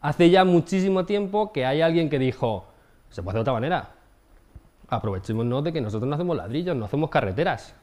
Hace 0.00 0.30
ya 0.30 0.44
muchísimo 0.44 1.06
tiempo 1.06 1.52
que 1.52 1.64
hay 1.64 1.80
alguien 1.80 2.10
que 2.10 2.18
dijo, 2.18 2.66
se 3.08 3.22
puede 3.22 3.36
de 3.36 3.42
otra 3.42 3.54
manera. 3.54 3.90
Aprovechémonos 4.88 5.64
de 5.64 5.72
que 5.72 5.80
nosotros 5.80 6.08
no 6.08 6.14
hacemos 6.16 6.36
ladrillos, 6.36 6.76
no 6.76 6.84
hacemos 6.84 7.08
carreteras. 7.08 7.74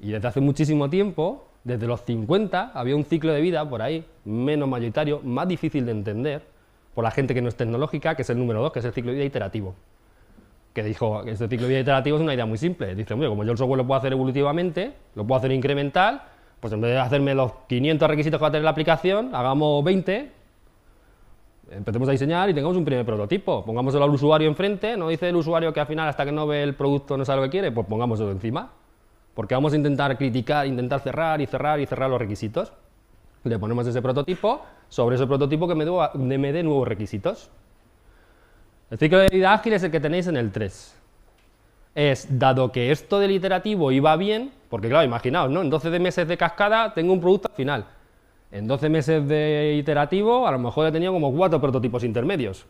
Y 0.00 0.10
desde 0.12 0.28
hace 0.28 0.40
muchísimo 0.40 0.90
tiempo, 0.90 1.46
desde 1.62 1.86
los 1.86 2.02
50, 2.02 2.72
había 2.74 2.96
un 2.96 3.04
ciclo 3.04 3.32
de 3.32 3.40
vida 3.40 3.68
por 3.68 3.82
ahí, 3.82 4.04
menos 4.24 4.68
mayoritario, 4.68 5.20
más 5.22 5.46
difícil 5.46 5.84
de 5.86 5.92
entender, 5.92 6.42
por 6.94 7.04
la 7.04 7.10
gente 7.10 7.34
que 7.34 7.42
no 7.42 7.48
es 7.48 7.56
tecnológica, 7.56 8.14
que 8.14 8.22
es 8.22 8.30
el 8.30 8.38
número 8.38 8.62
2, 8.62 8.72
que 8.72 8.78
es 8.80 8.84
el 8.84 8.92
ciclo 8.92 9.10
de 9.10 9.16
vida 9.16 9.26
iterativo. 9.26 9.74
Que 10.72 10.82
dijo 10.82 11.22
este 11.24 11.48
ciclo 11.48 11.66
de 11.66 11.70
vida 11.70 11.80
iterativo 11.80 12.16
es 12.16 12.22
una 12.22 12.34
idea 12.34 12.46
muy 12.46 12.58
simple. 12.58 12.94
Dice, 12.94 13.14
mira, 13.14 13.28
como 13.28 13.44
yo 13.44 13.52
el 13.52 13.58
software 13.58 13.78
lo 13.78 13.86
puedo 13.86 13.98
hacer 13.98 14.12
evolutivamente, 14.12 14.92
lo 15.14 15.26
puedo 15.26 15.38
hacer 15.38 15.52
incremental, 15.52 16.22
pues 16.60 16.72
en 16.72 16.80
vez 16.80 16.92
de 16.92 16.98
hacerme 16.98 17.34
los 17.34 17.52
500 17.68 18.08
requisitos 18.08 18.38
que 18.38 18.42
va 18.42 18.48
a 18.48 18.52
tener 18.52 18.64
la 18.64 18.70
aplicación, 18.70 19.34
hagamos 19.34 19.82
20 19.84 20.40
empecemos 21.70 22.08
a 22.08 22.12
diseñar 22.12 22.50
y 22.50 22.54
tengamos 22.54 22.76
un 22.76 22.84
primer 22.84 23.04
prototipo. 23.06 23.64
Pongámoslo 23.64 24.02
al 24.02 24.10
usuario 24.10 24.48
enfrente, 24.48 24.96
no 24.96 25.08
dice 25.08 25.28
el 25.28 25.36
usuario 25.36 25.72
que 25.72 25.80
al 25.80 25.86
final 25.86 26.08
hasta 26.08 26.24
que 26.24 26.32
no 26.32 26.46
ve 26.46 26.62
el 26.62 26.74
producto 26.74 27.16
no 27.16 27.24
sabe 27.24 27.40
lo 27.40 27.44
que 27.44 27.50
quiere, 27.50 27.72
pues 27.72 27.86
pongámoslo 27.86 28.30
encima. 28.30 28.70
Porque 29.34 29.54
vamos 29.54 29.72
a 29.72 29.76
intentar 29.76 30.16
criticar, 30.18 30.66
intentar 30.66 31.00
cerrar 31.00 31.40
y 31.40 31.46
cerrar 31.46 31.80
y 31.80 31.86
cerrar 31.86 32.10
los 32.10 32.18
requisitos. 32.18 32.72
Le 33.44 33.58
ponemos 33.58 33.86
ese 33.86 34.02
prototipo, 34.02 34.62
sobre 34.88 35.16
ese 35.16 35.26
prototipo 35.26 35.66
que 35.66 35.74
me, 35.74 36.52
dé 36.52 36.62
nuevos 36.62 36.86
requisitos. 36.86 37.50
El 38.90 38.98
ciclo 38.98 39.18
de 39.18 39.28
vida 39.28 39.52
ágil 39.52 39.72
es 39.72 39.82
el 39.82 39.90
que 39.90 40.00
tenéis 40.00 40.26
en 40.26 40.36
el 40.36 40.50
3. 40.50 40.96
Es, 41.94 42.38
dado 42.38 42.70
que 42.70 42.90
esto 42.90 43.18
del 43.18 43.30
iterativo 43.30 43.92
iba 43.92 44.16
bien, 44.16 44.52
porque 44.68 44.88
claro, 44.88 45.04
imaginaos, 45.04 45.50
¿no? 45.50 45.62
En 45.62 45.70
12 45.70 45.98
meses 45.98 46.28
de 46.28 46.36
cascada 46.36 46.92
tengo 46.94 47.12
un 47.12 47.20
producto 47.20 47.50
final 47.54 47.86
en 48.52 48.66
12 48.66 48.88
meses 48.88 49.28
de 49.28 49.76
iterativo, 49.78 50.46
a 50.46 50.52
lo 50.52 50.58
mejor 50.58 50.86
he 50.86 50.92
tenido 50.92 51.12
como 51.12 51.32
cuatro 51.32 51.60
prototipos 51.60 52.02
intermedios. 52.02 52.66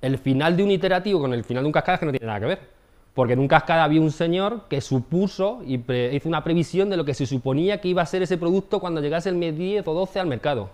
El 0.00 0.18
final 0.18 0.56
de 0.56 0.64
un 0.64 0.70
iterativo 0.70 1.20
con 1.20 1.32
el 1.32 1.44
final 1.44 1.62
de 1.62 1.66
un 1.66 1.72
cascada 1.72 1.94
es 1.94 2.00
que 2.00 2.06
no 2.06 2.12
tiene 2.12 2.26
nada 2.26 2.40
que 2.40 2.46
ver. 2.46 2.77
Porque 3.18 3.32
en 3.32 3.40
un 3.40 3.48
cascada 3.48 3.82
había 3.82 4.00
un 4.00 4.12
señor 4.12 4.68
que 4.68 4.80
supuso 4.80 5.60
y 5.66 5.82
hizo 6.14 6.28
una 6.28 6.44
previsión 6.44 6.88
de 6.88 6.96
lo 6.96 7.04
que 7.04 7.14
se 7.14 7.26
suponía 7.26 7.80
que 7.80 7.88
iba 7.88 8.00
a 8.00 8.06
ser 8.06 8.22
ese 8.22 8.38
producto 8.38 8.78
cuando 8.78 9.00
llegase 9.00 9.28
el 9.28 9.34
mes 9.34 9.58
10 9.58 9.88
o 9.88 9.92
12 9.92 10.20
al 10.20 10.28
mercado. 10.28 10.70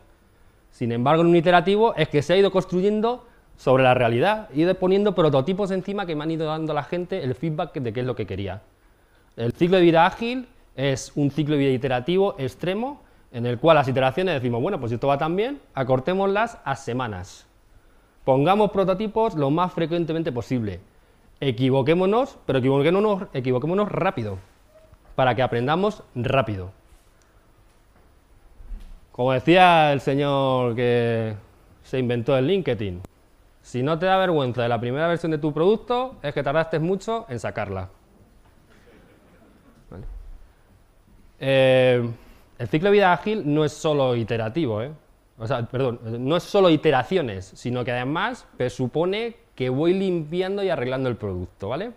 Sin 0.70 0.92
embargo, 0.92 1.22
en 1.22 1.28
un 1.28 1.36
iterativo 1.36 1.94
es 1.94 2.10
que 2.10 2.20
se 2.20 2.34
ha 2.34 2.36
ido 2.36 2.50
construyendo 2.50 3.24
sobre 3.56 3.82
la 3.82 3.94
realidad, 3.94 4.50
ido 4.52 4.74
poniendo 4.74 5.14
prototipos 5.14 5.70
encima 5.70 6.04
que 6.04 6.14
me 6.14 6.22
han 6.22 6.32
ido 6.32 6.44
dando 6.44 6.72
a 6.72 6.74
la 6.74 6.82
gente 6.82 7.24
el 7.24 7.34
feedback 7.34 7.72
de 7.72 7.94
qué 7.94 8.00
es 8.00 8.06
lo 8.06 8.14
que 8.14 8.26
quería. 8.26 8.60
El 9.38 9.54
ciclo 9.54 9.78
de 9.78 9.82
vida 9.82 10.04
ágil 10.04 10.46
es 10.76 11.12
un 11.14 11.30
ciclo 11.30 11.54
de 11.54 11.60
vida 11.60 11.72
iterativo 11.72 12.34
extremo 12.36 13.00
en 13.32 13.46
el 13.46 13.58
cual 13.58 13.76
las 13.76 13.88
iteraciones 13.88 14.34
decimos, 14.34 14.60
bueno, 14.60 14.78
pues 14.78 14.92
esto 14.92 15.06
va 15.06 15.16
tan 15.16 15.34
bien, 15.34 15.62
acortémoslas 15.72 16.58
a 16.62 16.76
semanas. 16.76 17.46
Pongamos 18.22 18.70
prototipos 18.70 19.34
lo 19.34 19.48
más 19.48 19.72
frecuentemente 19.72 20.30
posible. 20.30 20.80
Equivoquémonos, 21.46 22.38
pero 22.46 22.58
equivoquémonos, 22.58 23.88
rápido, 23.90 24.38
para 25.14 25.34
que 25.34 25.42
aprendamos 25.42 26.02
rápido. 26.14 26.70
Como 29.12 29.30
decía 29.32 29.92
el 29.92 30.00
señor 30.00 30.74
que 30.74 31.34
se 31.82 31.98
inventó 31.98 32.34
el 32.38 32.46
LinkedIn, 32.46 33.02
si 33.60 33.82
no 33.82 33.98
te 33.98 34.06
da 34.06 34.16
vergüenza 34.16 34.62
de 34.62 34.70
la 34.70 34.80
primera 34.80 35.06
versión 35.06 35.32
de 35.32 35.38
tu 35.38 35.52
producto, 35.52 36.16
es 36.22 36.32
que 36.32 36.42
tardaste 36.42 36.78
mucho 36.78 37.26
en 37.28 37.38
sacarla. 37.38 37.90
Eh, 41.40 42.08
el 42.58 42.68
ciclo 42.68 42.88
de 42.88 42.92
vida 42.92 43.12
ágil 43.12 43.42
no 43.44 43.66
es 43.66 43.72
solo 43.72 44.16
iterativo, 44.16 44.80
¿eh? 44.80 44.92
o 45.36 45.46
sea, 45.46 45.66
perdón, 45.66 46.00
no 46.20 46.38
es 46.38 46.42
solo 46.42 46.70
iteraciones, 46.70 47.52
sino 47.54 47.84
que 47.84 47.92
además 47.92 48.46
presupone 48.56 49.43
que 49.54 49.68
voy 49.68 49.94
limpiando 49.94 50.62
y 50.62 50.70
arreglando 50.70 51.08
el 51.08 51.16
producto, 51.16 51.68
¿vale? 51.68 51.92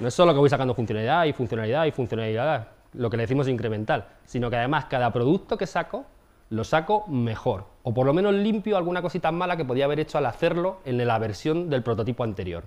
No 0.00 0.08
es 0.08 0.14
solo 0.14 0.32
que 0.32 0.38
voy 0.38 0.50
sacando 0.50 0.74
funcionalidad 0.74 1.24
y 1.24 1.32
funcionalidad 1.32 1.86
y 1.86 1.90
funcionalidad, 1.92 2.68
lo 2.94 3.10
que 3.10 3.16
le 3.16 3.22
decimos 3.22 3.48
incremental, 3.48 4.06
sino 4.26 4.50
que 4.50 4.56
además 4.56 4.86
cada 4.86 5.12
producto 5.12 5.56
que 5.56 5.66
saco 5.66 6.06
lo 6.50 6.64
saco 6.64 7.06
mejor, 7.08 7.66
o 7.82 7.92
por 7.92 8.06
lo 8.06 8.14
menos 8.14 8.32
limpio 8.32 8.76
alguna 8.76 9.02
cosita 9.02 9.30
mala 9.30 9.56
que 9.56 9.64
podía 9.64 9.84
haber 9.84 10.00
hecho 10.00 10.16
al 10.16 10.26
hacerlo 10.26 10.78
en 10.84 11.04
la 11.06 11.18
versión 11.18 11.68
del 11.68 11.82
prototipo 11.82 12.24
anterior. 12.24 12.64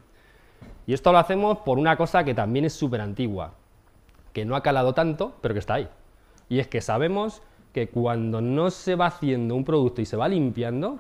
Y 0.86 0.94
esto 0.94 1.12
lo 1.12 1.18
hacemos 1.18 1.60
por 1.60 1.80
una 1.80 1.98
cosa 1.98 2.24
que 2.24 2.36
también 2.36 2.66
es 2.66 2.74
súper 2.74 3.02
antigua, 3.02 3.54
que 4.34 4.46
no 4.46 4.56
ha 4.56 4.62
calado 4.62 4.94
tanto, 4.94 5.34
pero 5.42 5.54
que 5.54 5.60
está 5.60 5.76
ahí. 5.76 5.90
Y 6.48 6.60
es 6.60 6.68
que 6.68 6.82
sabemos 6.82 7.42
que 7.74 7.90
cuando 7.90 8.42
no 8.42 8.70
se 8.70 8.96
va 8.96 9.08
haciendo 9.08 9.56
un 9.56 9.66
producto 9.66 10.02
y 10.02 10.06
se 10.06 10.18
va 10.18 10.28
limpiando, 10.28 11.00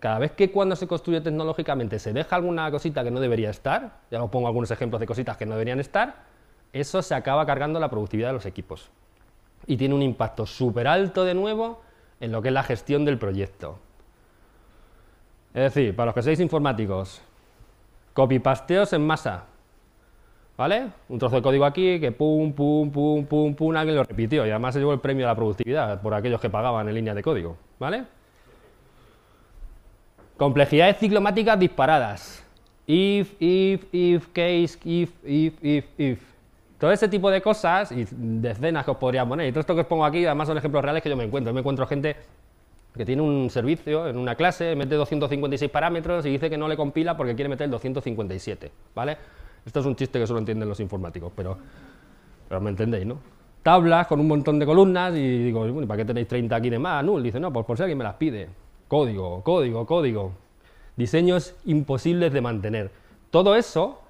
cada 0.00 0.18
vez 0.18 0.32
que 0.32 0.50
cuando 0.50 0.74
se 0.74 0.88
construye 0.88 1.20
tecnológicamente 1.20 1.98
se 1.98 2.12
deja 2.12 2.34
alguna 2.34 2.70
cosita 2.70 3.04
que 3.04 3.10
no 3.10 3.20
debería 3.20 3.50
estar, 3.50 4.00
ya 4.10 4.22
os 4.22 4.30
pongo 4.30 4.48
algunos 4.48 4.70
ejemplos 4.70 4.98
de 4.98 5.06
cositas 5.06 5.36
que 5.36 5.44
no 5.46 5.52
deberían 5.52 5.78
estar, 5.78 6.24
eso 6.72 7.02
se 7.02 7.14
acaba 7.14 7.44
cargando 7.44 7.78
la 7.78 7.90
productividad 7.90 8.30
de 8.30 8.34
los 8.34 8.46
equipos. 8.46 8.90
Y 9.66 9.76
tiene 9.76 9.94
un 9.94 10.02
impacto 10.02 10.46
súper 10.46 10.88
alto 10.88 11.24
de 11.24 11.34
nuevo 11.34 11.82
en 12.18 12.32
lo 12.32 12.40
que 12.40 12.48
es 12.48 12.54
la 12.54 12.62
gestión 12.62 13.04
del 13.04 13.18
proyecto. 13.18 13.78
Es 15.52 15.74
decir, 15.74 15.94
para 15.94 16.06
los 16.06 16.14
que 16.14 16.22
seáis 16.22 16.40
informáticos, 16.40 17.20
copy-pasteos 18.14 18.92
en 18.94 19.06
masa. 19.06 19.44
¿Vale? 20.56 20.90
Un 21.08 21.18
trozo 21.18 21.36
de 21.36 21.42
código 21.42 21.64
aquí 21.64 21.98
que 22.00 22.12
pum, 22.12 22.52
pum, 22.52 22.90
pum, 22.90 23.24
pum, 23.24 23.54
pum, 23.54 23.76
alguien 23.76 23.96
lo 23.96 24.04
repitió 24.04 24.46
y 24.46 24.50
además 24.50 24.74
se 24.74 24.80
llevó 24.80 24.92
el 24.92 25.00
premio 25.00 25.26
a 25.26 25.30
la 25.30 25.34
productividad 25.34 26.00
por 26.02 26.12
aquellos 26.14 26.40
que 26.40 26.50
pagaban 26.50 26.86
en 26.88 26.94
línea 26.94 27.14
de 27.14 27.22
código, 27.22 27.56
¿vale? 27.78 28.04
Complejidades 30.40 30.96
ciclomáticas 30.96 31.58
disparadas. 31.58 32.42
If, 32.86 33.34
if, 33.38 33.84
if, 33.92 34.26
case, 34.28 34.78
if, 34.86 35.10
if, 35.22 35.54
if, 35.62 35.84
if. 35.98 36.22
Todo 36.78 36.92
ese 36.92 37.08
tipo 37.08 37.30
de 37.30 37.42
cosas 37.42 37.92
y 37.92 38.06
decenas 38.10 38.86
que 38.86 38.90
os 38.90 38.96
podría 38.96 39.26
poner. 39.26 39.48
Y 39.48 39.50
todo 39.52 39.60
esto 39.60 39.74
que 39.74 39.82
os 39.82 39.86
pongo 39.86 40.02
aquí, 40.02 40.24
además 40.24 40.48
son 40.48 40.56
ejemplos 40.56 40.82
reales 40.82 41.02
que 41.02 41.10
yo 41.10 41.16
me 41.18 41.24
encuentro. 41.24 41.50
Yo 41.50 41.54
me 41.54 41.60
encuentro 41.60 41.86
gente 41.86 42.16
que 42.96 43.04
tiene 43.04 43.20
un 43.20 43.50
servicio 43.50 44.08
en 44.08 44.16
una 44.16 44.34
clase, 44.34 44.74
mete 44.74 44.94
256 44.94 45.70
parámetros 45.70 46.24
y 46.24 46.30
dice 46.30 46.48
que 46.48 46.56
no 46.56 46.68
le 46.68 46.76
compila 46.78 47.18
porque 47.18 47.34
quiere 47.34 47.50
meter 47.50 47.66
el 47.66 47.72
257, 47.72 48.72
¿vale? 48.94 49.18
Esto 49.66 49.80
es 49.80 49.84
un 49.84 49.94
chiste 49.94 50.18
que 50.18 50.26
solo 50.26 50.38
entienden 50.38 50.70
los 50.70 50.80
informáticos, 50.80 51.30
pero, 51.36 51.58
pero 52.48 52.62
me 52.62 52.70
entendéis, 52.70 53.04
¿no? 53.04 53.18
Tablas 53.62 54.06
con 54.06 54.18
un 54.20 54.28
montón 54.28 54.58
de 54.58 54.64
columnas 54.64 55.14
y 55.14 55.44
digo, 55.44 55.70
bueno, 55.70 55.86
¿para 55.86 55.98
qué 55.98 56.06
tenéis 56.06 56.28
30 56.28 56.56
aquí 56.56 56.70
de 56.70 56.78
más? 56.78 57.04
No, 57.04 57.20
dice, 57.20 57.38
no, 57.38 57.52
pues 57.52 57.66
por 57.66 57.76
si 57.76 57.82
alguien 57.82 57.98
me 57.98 58.04
las 58.04 58.14
pide. 58.14 58.48
Código, 58.90 59.44
código, 59.44 59.86
código. 59.86 60.32
Diseños 60.96 61.54
imposibles 61.64 62.32
de 62.32 62.40
mantener. 62.40 62.90
Todo 63.30 63.54
eso, 63.54 64.00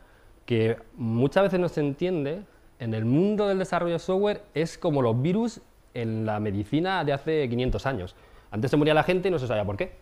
que 0.47 0.79
muchas 0.97 1.43
veces 1.43 1.61
no 1.61 1.69
se 1.69 1.83
entiende, 1.83 2.45
en 2.79 2.95
el 2.95 3.05
mundo 3.05 3.47
del 3.47 3.59
desarrollo 3.59 3.93
de 3.93 3.99
software 3.99 4.41
es 4.55 4.79
como 4.79 5.03
los 5.03 5.21
virus 5.21 5.61
en 5.93 6.25
la 6.25 6.41
medicina 6.41 7.05
de 7.05 7.13
hace 7.13 7.47
500 7.51 7.85
años. 7.85 8.15
Antes 8.51 8.71
se 8.71 8.79
moría 8.79 8.95
la 8.95 9.03
gente 9.03 9.29
y 9.29 9.31
no 9.31 9.39
se 9.39 9.47
sabía 9.47 9.67
por 9.67 9.77
qué. 9.77 9.93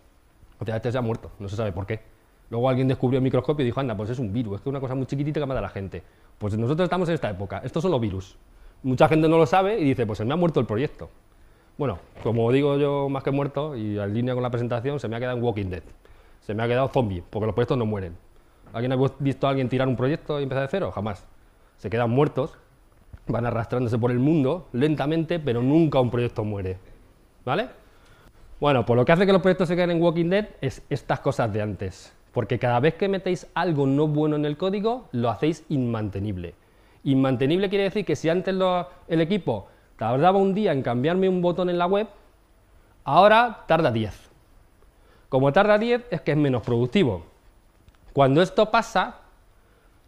O 0.61 0.65
sea, 0.65 0.77
este 0.77 0.93
se 0.93 0.99
ha 0.99 1.03
muerto, 1.03 1.33
no 1.41 1.49
se 1.49 1.57
sabe 1.57 1.73
por 1.73 1.85
qué. 1.85 1.99
Luego 2.49 2.69
alguien 2.69 2.87
descubrió 2.87 3.19
el 3.19 3.25
microscopio 3.25 3.65
y 3.65 3.67
dijo, 3.67 3.81
anda, 3.81 3.97
pues 3.97 4.11
es 4.11 4.21
un 4.21 4.33
virus, 4.33 4.55
es 4.55 4.61
que 4.61 4.69
es 4.69 4.71
una 4.71 4.79
cosa 4.79 4.95
muy 4.95 5.07
chiquitita 5.07 5.41
que 5.41 5.47
mata 5.47 5.59
a 5.59 5.63
la 5.63 5.71
gente. 5.71 6.05
Pues 6.39 6.57
nosotros 6.57 6.87
estamos 6.87 7.09
en 7.09 7.17
esta 7.17 7.29
época, 7.29 7.63
estos 7.65 7.83
son 7.83 7.91
los 7.91 8.01
virus. 8.01 8.39
Mucha 8.85 9.09
gente 9.09 9.29
no 9.29 9.39
lo 9.39 9.47
sabe 9.47 9.81
y 9.81 9.83
dice, 9.83 10.07
pues 10.07 10.19
se 10.19 10.25
me 10.25 10.35
ha 10.35 10.37
muerto 10.37 10.61
el 10.61 10.67
proyecto. 10.67 11.11
Bueno, 11.79 12.01
como 12.25 12.51
digo 12.51 12.77
yo 12.77 13.09
más 13.09 13.23
que 13.23 13.31
muerto, 13.31 13.77
y 13.77 14.01
en 14.01 14.13
línea 14.13 14.35
con 14.35 14.43
la 14.43 14.51
presentación, 14.51 14.99
se 14.99 15.07
me 15.07 15.15
ha 15.15 15.21
quedado 15.21 15.37
un 15.37 15.45
Walking 15.45 15.67
Dead. 15.67 15.85
Se 16.41 16.53
me 16.53 16.65
ha 16.65 16.67
quedado 16.67 16.89
zombie, 16.89 17.23
porque 17.31 17.47
los 17.47 17.55
proyectos 17.55 17.79
no 17.79 17.87
mueren. 17.87 18.17
¿Alguien 18.73 18.93
ha 18.93 18.97
visto 19.21 19.47
a 19.47 19.51
alguien 19.51 19.69
tirar 19.69 19.87
un 19.87 19.95
proyecto 19.95 20.41
y 20.41 20.43
empezar 20.43 20.65
de 20.65 20.69
cero? 20.69 20.91
Jamás. 20.91 21.25
Se 21.77 21.89
quedan 21.89 22.11
muertos, 22.11 22.59
van 23.29 23.47
arrastrándose 23.47 23.97
por 23.97 24.11
el 24.11 24.19
mundo 24.19 24.67
lentamente, 24.73 25.39
pero 25.39 25.63
nunca 25.63 26.01
un 26.01 26.11
proyecto 26.11 26.43
muere. 26.43 26.79
¿Vale? 27.45 27.69
Bueno, 28.59 28.85
pues 28.85 28.97
lo 28.97 29.05
que 29.05 29.13
hace 29.13 29.25
que 29.25 29.33
los 29.33 29.41
proyectos 29.41 29.69
se 29.69 29.77
queden 29.77 29.93
en 29.93 30.03
Walking 30.03 30.31
Dead 30.31 30.49
es 30.61 30.83
estas 30.91 31.21
cosas 31.21 31.53
de 31.53 31.63
antes. 31.63 32.13
Porque 32.33 32.59
cada 32.59 32.81
vez 32.81 32.95
que 32.95 33.09
metéis 33.09 33.47
algo 33.55 33.87
no 33.87 34.09
bueno 34.09 34.35
en 34.35 34.45
el 34.47 34.57
código, 34.57 35.09
lo 35.13 35.31
hacéis 35.31 35.65
inmantenible. 35.69 36.55
Inmantenible 37.05 37.69
quiere 37.69 37.85
decir 37.85 38.05
que 38.05 38.17
si 38.17 38.29
antes 38.29 38.53
el 39.07 39.21
equipo 39.21 39.69
tardaba 39.99 40.39
un 40.39 40.55
día 40.55 40.73
en 40.73 40.83
cambiarme 40.83 41.29
un 41.29 41.43
botón 41.43 41.69
en 41.69 41.77
la 41.77 41.87
web, 41.87 42.07
ahora 43.05 43.65
tarda 43.67 43.91
10. 43.91 44.31
Como 45.29 45.53
tarda 45.53 45.77
10 45.77 46.07
es 46.11 46.21
que 46.23 46.31
es 46.31 46.37
menos 46.39 46.63
productivo. 46.63 47.27
Cuando 48.13 48.41
esto 48.41 48.71
pasa, 48.71 49.17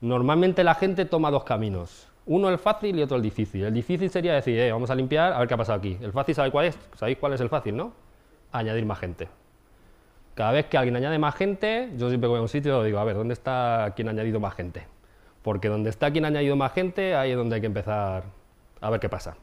normalmente 0.00 0.64
la 0.64 0.74
gente 0.74 1.05
toma 1.05 1.31
dos 1.31 1.44
caminos. 1.44 2.09
Uno 2.24 2.48
el 2.48 2.59
fácil 2.59 2.98
y 2.98 3.03
otro 3.03 3.16
el 3.16 3.22
difícil. 3.22 3.64
El 3.64 3.74
difícil 3.74 4.09
sería 4.11 4.35
decir, 4.35 4.59
eh, 4.59 4.70
vamos 4.70 4.90
a 4.90 4.94
limpiar, 4.94 5.33
a 5.33 5.40
ver 5.40 5.48
qué 5.48 5.55
ha 5.55 5.57
pasado 5.57 5.79
aquí. 5.79 5.98
El 6.00 6.12
fácil, 6.12 6.35
¿sabéis 6.35 6.53
cuál 6.53 6.66
es? 6.66 6.79
¿Sabéis 6.94 7.18
cuál 7.18 7.33
es 7.33 7.40
el 7.40 7.48
fácil, 7.48 7.76
no? 7.76 7.92
Añadir 8.53 8.87
más 8.87 9.00
gente. 9.00 9.29
Cada 10.35 10.53
vez 10.53 10.66
que 10.66 10.79
alguien 10.79 10.94
añade 10.94 11.18
más 11.18 11.35
gente, 11.35 11.90
yo 11.96 12.09
siempre 12.09 12.29
voy 12.29 12.38
a 12.38 12.42
un 12.42 12.48
sitio 12.48 12.83
y 12.83 12.87
digo, 12.87 13.00
a 13.00 13.05
ver, 13.05 13.16
¿dónde 13.16 13.35
está 13.35 13.92
quien 13.96 14.07
ha 14.07 14.12
añadido 14.12 14.38
más 14.38 14.55
gente? 14.55 14.87
Porque 15.42 15.68
donde 15.68 15.90
está 15.90 16.12
quien 16.12 16.24
ha 16.24 16.29
añadido 16.29 16.55
más 16.55 16.72
gente, 16.72 17.16
ahí 17.16 17.33
es 17.33 17.37
donde 17.37 17.57
hay 17.57 17.61
que 17.61 17.66
empezar 17.66 18.22
a 18.81 18.90
ver 18.90 19.00
qué 19.00 19.09
pasa. 19.09 19.37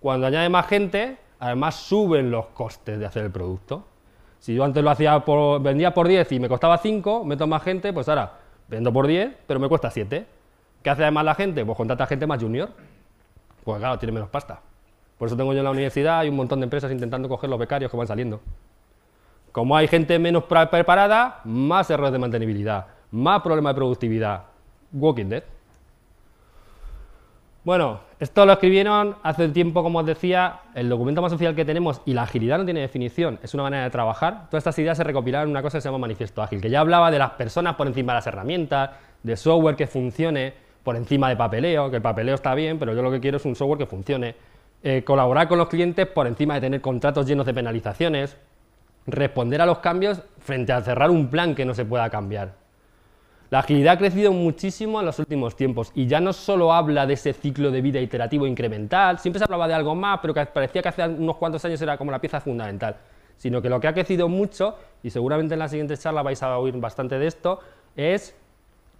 Cuando 0.00 0.26
añade 0.26 0.48
más 0.48 0.66
gente, 0.66 1.18
además 1.38 1.74
suben 1.76 2.30
los 2.30 2.46
costes 2.46 2.98
de 2.98 3.06
hacer 3.06 3.24
el 3.24 3.30
producto. 3.30 3.84
Si 4.38 4.54
yo 4.54 4.64
antes 4.64 4.82
lo 4.82 4.90
hacía 4.90 5.24
por, 5.24 5.60
vendía 5.60 5.92
por 5.92 6.06
10 6.06 6.32
y 6.32 6.40
me 6.40 6.48
costaba 6.48 6.78
5, 6.78 7.24
meto 7.24 7.46
más 7.46 7.62
gente, 7.62 7.92
pues 7.92 8.08
ahora 8.08 8.34
vendo 8.68 8.92
por 8.92 9.06
10, 9.06 9.32
pero 9.46 9.58
me 9.58 9.68
cuesta 9.68 9.90
7. 9.90 10.26
¿Qué 10.82 10.90
hace 10.90 11.02
además 11.02 11.24
la 11.24 11.34
gente? 11.34 11.64
Pues 11.64 11.76
contrata 11.76 12.06
gente 12.06 12.26
más 12.26 12.40
junior. 12.40 12.70
Pues 13.64 13.78
claro, 13.78 13.98
tiene 13.98 14.12
menos 14.12 14.28
pasta. 14.28 14.60
Por 15.18 15.26
eso 15.26 15.36
tengo 15.36 15.52
yo 15.52 15.58
en 15.58 15.64
la 15.64 15.72
universidad 15.72 16.20
hay 16.20 16.28
un 16.28 16.36
montón 16.36 16.60
de 16.60 16.64
empresas 16.64 16.92
intentando 16.92 17.28
coger 17.28 17.50
los 17.50 17.58
becarios 17.58 17.90
que 17.90 17.96
van 17.96 18.06
saliendo. 18.06 18.40
Como 19.50 19.76
hay 19.76 19.88
gente 19.88 20.18
menos 20.20 20.44
preparada, 20.44 21.40
más 21.44 21.90
errores 21.90 22.12
de 22.12 22.18
mantenibilidad, 22.18 22.86
más 23.10 23.42
problemas 23.42 23.74
de 23.74 23.74
productividad. 23.74 24.44
Walking 24.92 25.26
Dead. 25.26 25.42
Bueno, 27.68 28.00
esto 28.18 28.46
lo 28.46 28.54
escribieron 28.54 29.16
hace 29.22 29.46
tiempo, 29.50 29.82
como 29.82 29.98
os 29.98 30.06
decía, 30.06 30.60
el 30.74 30.88
documento 30.88 31.20
más 31.20 31.34
oficial 31.34 31.54
que 31.54 31.66
tenemos 31.66 32.00
y 32.06 32.14
la 32.14 32.22
agilidad 32.22 32.56
no 32.56 32.64
tiene 32.64 32.80
definición, 32.80 33.38
es 33.42 33.52
una 33.52 33.64
manera 33.64 33.84
de 33.84 33.90
trabajar. 33.90 34.48
Todas 34.48 34.62
estas 34.62 34.78
ideas 34.78 34.96
se 34.96 35.04
recopilaron 35.04 35.48
en 35.48 35.50
una 35.50 35.60
cosa 35.60 35.76
que 35.76 35.82
se 35.82 35.88
llama 35.88 35.98
Manifiesto 35.98 36.42
Ágil, 36.42 36.62
que 36.62 36.70
ya 36.70 36.80
hablaba 36.80 37.10
de 37.10 37.18
las 37.18 37.32
personas 37.32 37.74
por 37.74 37.86
encima 37.86 38.14
de 38.14 38.16
las 38.16 38.26
herramientas, 38.26 38.92
de 39.22 39.36
software 39.36 39.76
que 39.76 39.86
funcione 39.86 40.54
por 40.82 40.96
encima 40.96 41.28
de 41.28 41.36
papeleo, 41.36 41.90
que 41.90 41.96
el 41.96 42.02
papeleo 42.02 42.36
está 42.36 42.54
bien, 42.54 42.78
pero 42.78 42.94
yo 42.94 43.02
lo 43.02 43.10
que 43.10 43.20
quiero 43.20 43.36
es 43.36 43.44
un 43.44 43.54
software 43.54 43.80
que 43.80 43.86
funcione. 43.86 44.34
Eh, 44.82 45.04
colaborar 45.04 45.46
con 45.46 45.58
los 45.58 45.68
clientes 45.68 46.06
por 46.06 46.26
encima 46.26 46.54
de 46.54 46.62
tener 46.62 46.80
contratos 46.80 47.26
llenos 47.26 47.44
de 47.44 47.52
penalizaciones, 47.52 48.38
responder 49.06 49.60
a 49.60 49.66
los 49.66 49.80
cambios 49.80 50.22
frente 50.38 50.72
a 50.72 50.80
cerrar 50.80 51.10
un 51.10 51.28
plan 51.28 51.54
que 51.54 51.66
no 51.66 51.74
se 51.74 51.84
pueda 51.84 52.08
cambiar. 52.08 52.54
La 53.50 53.60
agilidad 53.60 53.94
ha 53.94 53.98
crecido 53.98 54.30
muchísimo 54.30 55.00
en 55.00 55.06
los 55.06 55.18
últimos 55.18 55.56
tiempos 55.56 55.90
y 55.94 56.06
ya 56.06 56.20
no 56.20 56.34
solo 56.34 56.70
habla 56.70 57.06
de 57.06 57.14
ese 57.14 57.32
ciclo 57.32 57.70
de 57.70 57.80
vida 57.80 57.98
iterativo 57.98 58.46
incremental, 58.46 59.18
siempre 59.18 59.38
se 59.38 59.44
hablaba 59.44 59.66
de 59.66 59.72
algo 59.72 59.94
más, 59.94 60.18
pero 60.20 60.34
que 60.34 60.44
parecía 60.44 60.82
que 60.82 60.88
hace 60.90 61.08
unos 61.08 61.36
cuantos 61.36 61.64
años 61.64 61.80
era 61.80 61.96
como 61.96 62.10
la 62.10 62.20
pieza 62.20 62.42
fundamental, 62.42 62.96
sino 63.38 63.62
que 63.62 63.70
lo 63.70 63.80
que 63.80 63.88
ha 63.88 63.94
crecido 63.94 64.28
mucho, 64.28 64.76
y 65.02 65.08
seguramente 65.08 65.54
en 65.54 65.60
la 65.60 65.68
siguiente 65.68 65.96
charla 65.96 66.22
vais 66.22 66.42
a 66.42 66.58
oír 66.58 66.76
bastante 66.76 67.18
de 67.18 67.26
esto, 67.26 67.60
es 67.96 68.36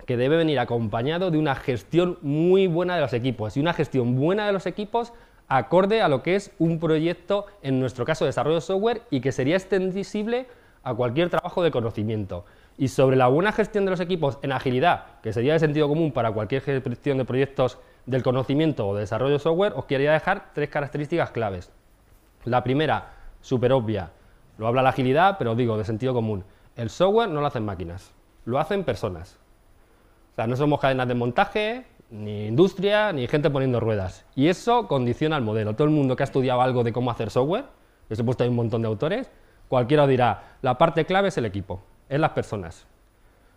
que 0.07 0.17
debe 0.17 0.39
venir 0.39 0.59
acompañado 0.61 1.31
de 1.31 1.37
una 1.37 1.55
gestión 1.55 2.17
muy 2.23 2.69
buena 2.69 2.95
de 2.95 3.03
los 3.03 3.13
equipos 3.13 3.55
y 3.59 3.61
una 3.61 3.75
gestión 3.75 4.17
buena 4.17 4.47
de 4.47 4.55
los 4.55 4.65
equipos 4.65 5.13
acorde 5.49 6.01
a 6.01 6.09
lo 6.09 6.23
que 6.23 6.37
es 6.37 6.53
un 6.59 6.81
proyecto, 6.81 7.45
en 7.61 7.81
nuestro 7.81 8.07
caso 8.07 8.25
de 8.25 8.31
desarrollo 8.31 8.57
de 8.57 8.63
software, 8.63 9.03
y 9.11 9.21
que 9.21 9.31
sería 9.31 9.57
extensible 9.57 10.47
a 10.85 10.95
cualquier 10.95 11.29
trabajo 11.29 11.63
de 11.63 11.71
conocimiento. 11.71 12.47
Y 12.81 12.87
sobre 12.89 13.17
la 13.17 13.27
buena 13.27 13.51
gestión 13.51 13.85
de 13.85 13.91
los 13.91 13.99
equipos 13.99 14.39
en 14.41 14.53
agilidad, 14.53 15.21
que 15.21 15.33
sería 15.33 15.53
de 15.53 15.59
sentido 15.59 15.89
común 15.89 16.13
para 16.13 16.31
cualquier 16.31 16.63
gestión 16.63 17.19
de 17.19 17.25
proyectos 17.25 17.79
del 18.07 18.23
conocimiento 18.23 18.87
o 18.87 18.95
de 18.95 19.01
desarrollo 19.01 19.33
de 19.33 19.41
software, 19.41 19.73
os 19.75 19.87
quería 19.87 20.13
dejar 20.13 20.53
tres 20.55 20.69
características 20.69 21.33
claves. 21.33 21.73
La 22.45 22.63
primera, 22.63 23.15
súper 23.41 23.73
obvia, 23.73 24.13
lo 24.59 24.69
habla 24.69 24.83
la 24.83 24.91
agilidad, 24.91 25.39
pero 25.39 25.53
os 25.53 25.57
digo, 25.57 25.77
de 25.77 25.85
sentido 25.85 26.15
común. 26.15 26.45
El 26.77 26.89
software 26.89 27.29
no 27.29 27.41
lo 27.41 27.49
hacen 27.49 27.65
máquinas, 27.65 28.13
lo 28.45 28.61
hacen 28.61 28.85
personas. 28.85 29.41
O 30.33 30.35
sea, 30.37 30.47
no 30.47 30.55
somos 30.55 30.79
cadenas 30.79 31.09
de 31.09 31.15
montaje, 31.15 31.85
ni 32.11 32.47
industria, 32.47 33.13
ni 33.13 33.27
gente 33.27 33.51
poniendo 33.51 33.81
ruedas. 33.81 34.25
Y 34.37 34.47
eso 34.47 34.87
condiciona 34.87 35.37
el 35.37 35.43
modelo. 35.43 35.75
Todo 35.75 35.89
el 35.89 35.93
mundo 35.93 36.15
que 36.15 36.23
ha 36.23 36.31
estudiado 36.31 36.63
algo 36.63 36.85
de 36.85 36.93
cómo 36.93 37.11
hacer 37.11 37.31
software, 37.31 37.65
que 38.07 38.15
he 38.15 38.25
puesto 38.25 38.45
ahí 38.45 38.51
un 38.51 38.57
montón 38.57 38.83
de 38.83 38.89
autores, 38.89 39.29
cualquiera 39.67 40.07
dirá, 40.07 40.59
la 40.63 40.79
parte 40.79 41.05
clave 41.07 41.29
es 41.29 41.39
el 41.39 41.45
equipo 41.45 41.83
es 42.09 42.21
las 42.21 42.31
personas. 42.31 42.87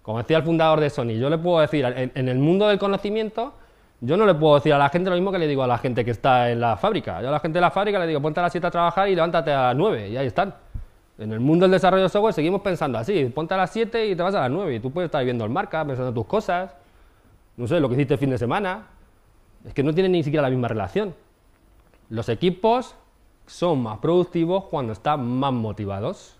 Como 0.01 0.17
decía 0.17 0.37
el 0.37 0.43
fundador 0.43 0.79
de 0.79 0.89
Sony, 0.89 1.13
yo 1.19 1.29
le 1.29 1.37
puedo 1.37 1.59
decir, 1.59 1.85
en, 1.85 2.29
el 2.29 2.39
mundo 2.39 2.67
del 2.67 2.79
conocimiento, 2.79 3.53
yo 3.99 4.17
no 4.17 4.25
le 4.25 4.33
puedo 4.33 4.55
decir 4.55 4.73
a 4.73 4.77
la 4.77 4.89
gente 4.89 5.09
lo 5.09 5.15
mismo 5.15 5.31
que 5.31 5.37
le 5.37 5.47
digo 5.47 5.61
a 5.61 5.67
la 5.67 5.77
gente 5.77 6.03
que 6.03 6.11
está 6.11 6.49
en 6.49 6.59
la 6.59 6.75
fábrica. 6.75 7.21
Yo 7.21 7.27
a 7.27 7.31
la 7.31 7.39
gente 7.39 7.57
de 7.57 7.61
la 7.61 7.71
fábrica 7.71 7.99
le 7.99 8.07
digo, 8.07 8.19
ponte 8.21 8.39
a 8.39 8.43
las 8.43 8.51
7 8.51 8.67
a 8.67 8.71
trabajar 8.71 9.09
y 9.09 9.15
levántate 9.15 9.51
a 9.51 9.67
las 9.67 9.75
9, 9.75 10.09
y 10.09 10.17
ahí 10.17 10.27
están. 10.27 10.55
En 11.19 11.31
el 11.31 11.39
mundo 11.39 11.65
del 11.65 11.71
desarrollo 11.71 12.03
de 12.03 12.09
software 12.09 12.33
seguimos 12.33 12.61
pensando 12.61 12.97
así, 12.97 13.25
ponte 13.25 13.53
a 13.53 13.57
las 13.57 13.69
7 13.69 14.07
y 14.07 14.15
te 14.15 14.23
vas 14.23 14.33
a 14.33 14.41
las 14.41 14.49
9, 14.49 14.75
y 14.75 14.79
tú 14.79 14.91
puedes 14.91 15.07
estar 15.07 15.23
viendo 15.23 15.43
el 15.45 15.51
marca, 15.51 15.85
pensando 15.85 16.11
tus 16.11 16.25
cosas, 16.25 16.73
no 17.57 17.67
sé, 17.67 17.79
lo 17.79 17.87
que 17.89 17.95
hiciste 17.95 18.15
el 18.15 18.19
fin 18.19 18.31
de 18.31 18.39
semana. 18.39 18.87
Es 19.65 19.73
que 19.75 19.83
no 19.83 19.93
tienen 19.93 20.13
ni 20.13 20.23
siquiera 20.23 20.41
la 20.41 20.49
misma 20.49 20.67
relación. 20.67 21.13
Los 22.09 22.27
equipos 22.29 22.95
son 23.45 23.83
más 23.83 23.99
productivos 23.99 24.65
cuando 24.65 24.93
están 24.93 25.25
más 25.27 25.53
motivados. 25.53 26.37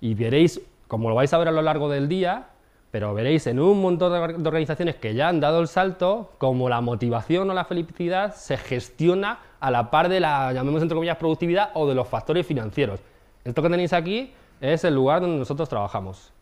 Y 0.00 0.14
veréis 0.14 0.60
como 0.88 1.08
lo 1.08 1.14
vais 1.14 1.32
a 1.32 1.38
ver 1.38 1.48
a 1.48 1.52
lo 1.52 1.62
largo 1.62 1.88
del 1.88 2.08
día, 2.08 2.48
pero 2.90 3.12
veréis 3.14 3.46
en 3.46 3.60
un 3.60 3.80
montón 3.80 4.12
de 4.42 4.48
organizaciones 4.48 4.96
que 4.96 5.14
ya 5.14 5.28
han 5.28 5.40
dado 5.40 5.60
el 5.60 5.68
salto, 5.68 6.32
como 6.38 6.68
la 6.68 6.80
motivación 6.80 7.50
o 7.50 7.54
la 7.54 7.64
felicidad 7.64 8.34
se 8.34 8.56
gestiona 8.56 9.40
a 9.60 9.70
la 9.70 9.90
par 9.90 10.08
de 10.08 10.20
la, 10.20 10.52
llamemos 10.52 10.80
entre 10.82 10.94
comillas, 10.94 11.18
productividad 11.18 11.70
o 11.74 11.86
de 11.86 11.94
los 11.94 12.08
factores 12.08 12.46
financieros. 12.46 13.00
Esto 13.44 13.62
que 13.62 13.68
tenéis 13.68 13.92
aquí 13.92 14.32
es 14.60 14.84
el 14.84 14.94
lugar 14.94 15.20
donde 15.20 15.38
nosotros 15.38 15.68
trabajamos. 15.68 16.32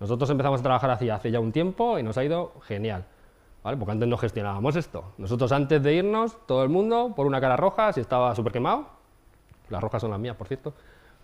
Nosotros 0.00 0.28
empezamos 0.30 0.60
a 0.60 0.62
trabajar 0.64 0.90
hace, 0.90 1.10
hace 1.10 1.30
ya 1.30 1.38
un 1.38 1.52
tiempo 1.52 1.98
y 1.98 2.02
nos 2.02 2.18
ha 2.18 2.24
ido 2.24 2.54
genial. 2.66 3.04
¿vale? 3.62 3.76
Porque 3.76 3.92
antes 3.92 4.08
no 4.08 4.16
gestionábamos 4.16 4.74
esto. 4.74 5.04
Nosotros 5.18 5.52
antes 5.52 5.80
de 5.82 5.94
irnos, 5.94 6.36
todo 6.46 6.64
el 6.64 6.68
mundo, 6.68 7.12
por 7.14 7.26
una 7.26 7.40
cara 7.40 7.56
roja, 7.56 7.92
si 7.92 8.00
estaba 8.00 8.34
súper 8.34 8.52
quemado, 8.52 8.86
las 9.68 9.80
rojas 9.80 10.02
son 10.02 10.10
las 10.10 10.18
mías, 10.18 10.36
por 10.36 10.48
cierto, 10.48 10.74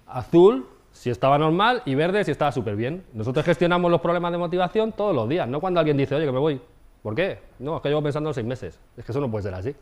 azul, 0.06 0.66
si 0.98 1.10
estaba 1.10 1.38
normal 1.38 1.82
y 1.84 1.94
verde 1.94 2.24
si 2.24 2.32
estaba 2.32 2.50
súper 2.50 2.74
bien. 2.74 3.04
Nosotros 3.14 3.44
gestionamos 3.44 3.88
los 3.88 4.00
problemas 4.00 4.32
de 4.32 4.38
motivación 4.38 4.90
todos 4.90 5.14
los 5.14 5.28
días, 5.28 5.48
no 5.48 5.60
cuando 5.60 5.78
alguien 5.78 5.96
dice, 5.96 6.16
oye, 6.16 6.26
que 6.26 6.32
me 6.32 6.40
voy. 6.40 6.60
¿Por 7.04 7.14
qué? 7.14 7.38
No, 7.60 7.76
es 7.76 7.82
que 7.82 7.88
llevo 7.88 8.02
pensando 8.02 8.32
seis 8.32 8.44
meses. 8.44 8.80
Es 8.96 9.04
que 9.04 9.12
eso 9.12 9.20
no 9.20 9.30
puede 9.30 9.44
ser 9.44 9.54
así. 9.54 9.76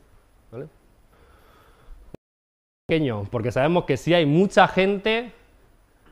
¿vale? 0.53 0.67
Pequeño, 2.87 3.25
porque 3.31 3.51
sabemos 3.51 3.85
que 3.85 3.97
si 3.97 4.13
hay 4.13 4.27
mucha 4.27 4.69
gente, 4.69 5.33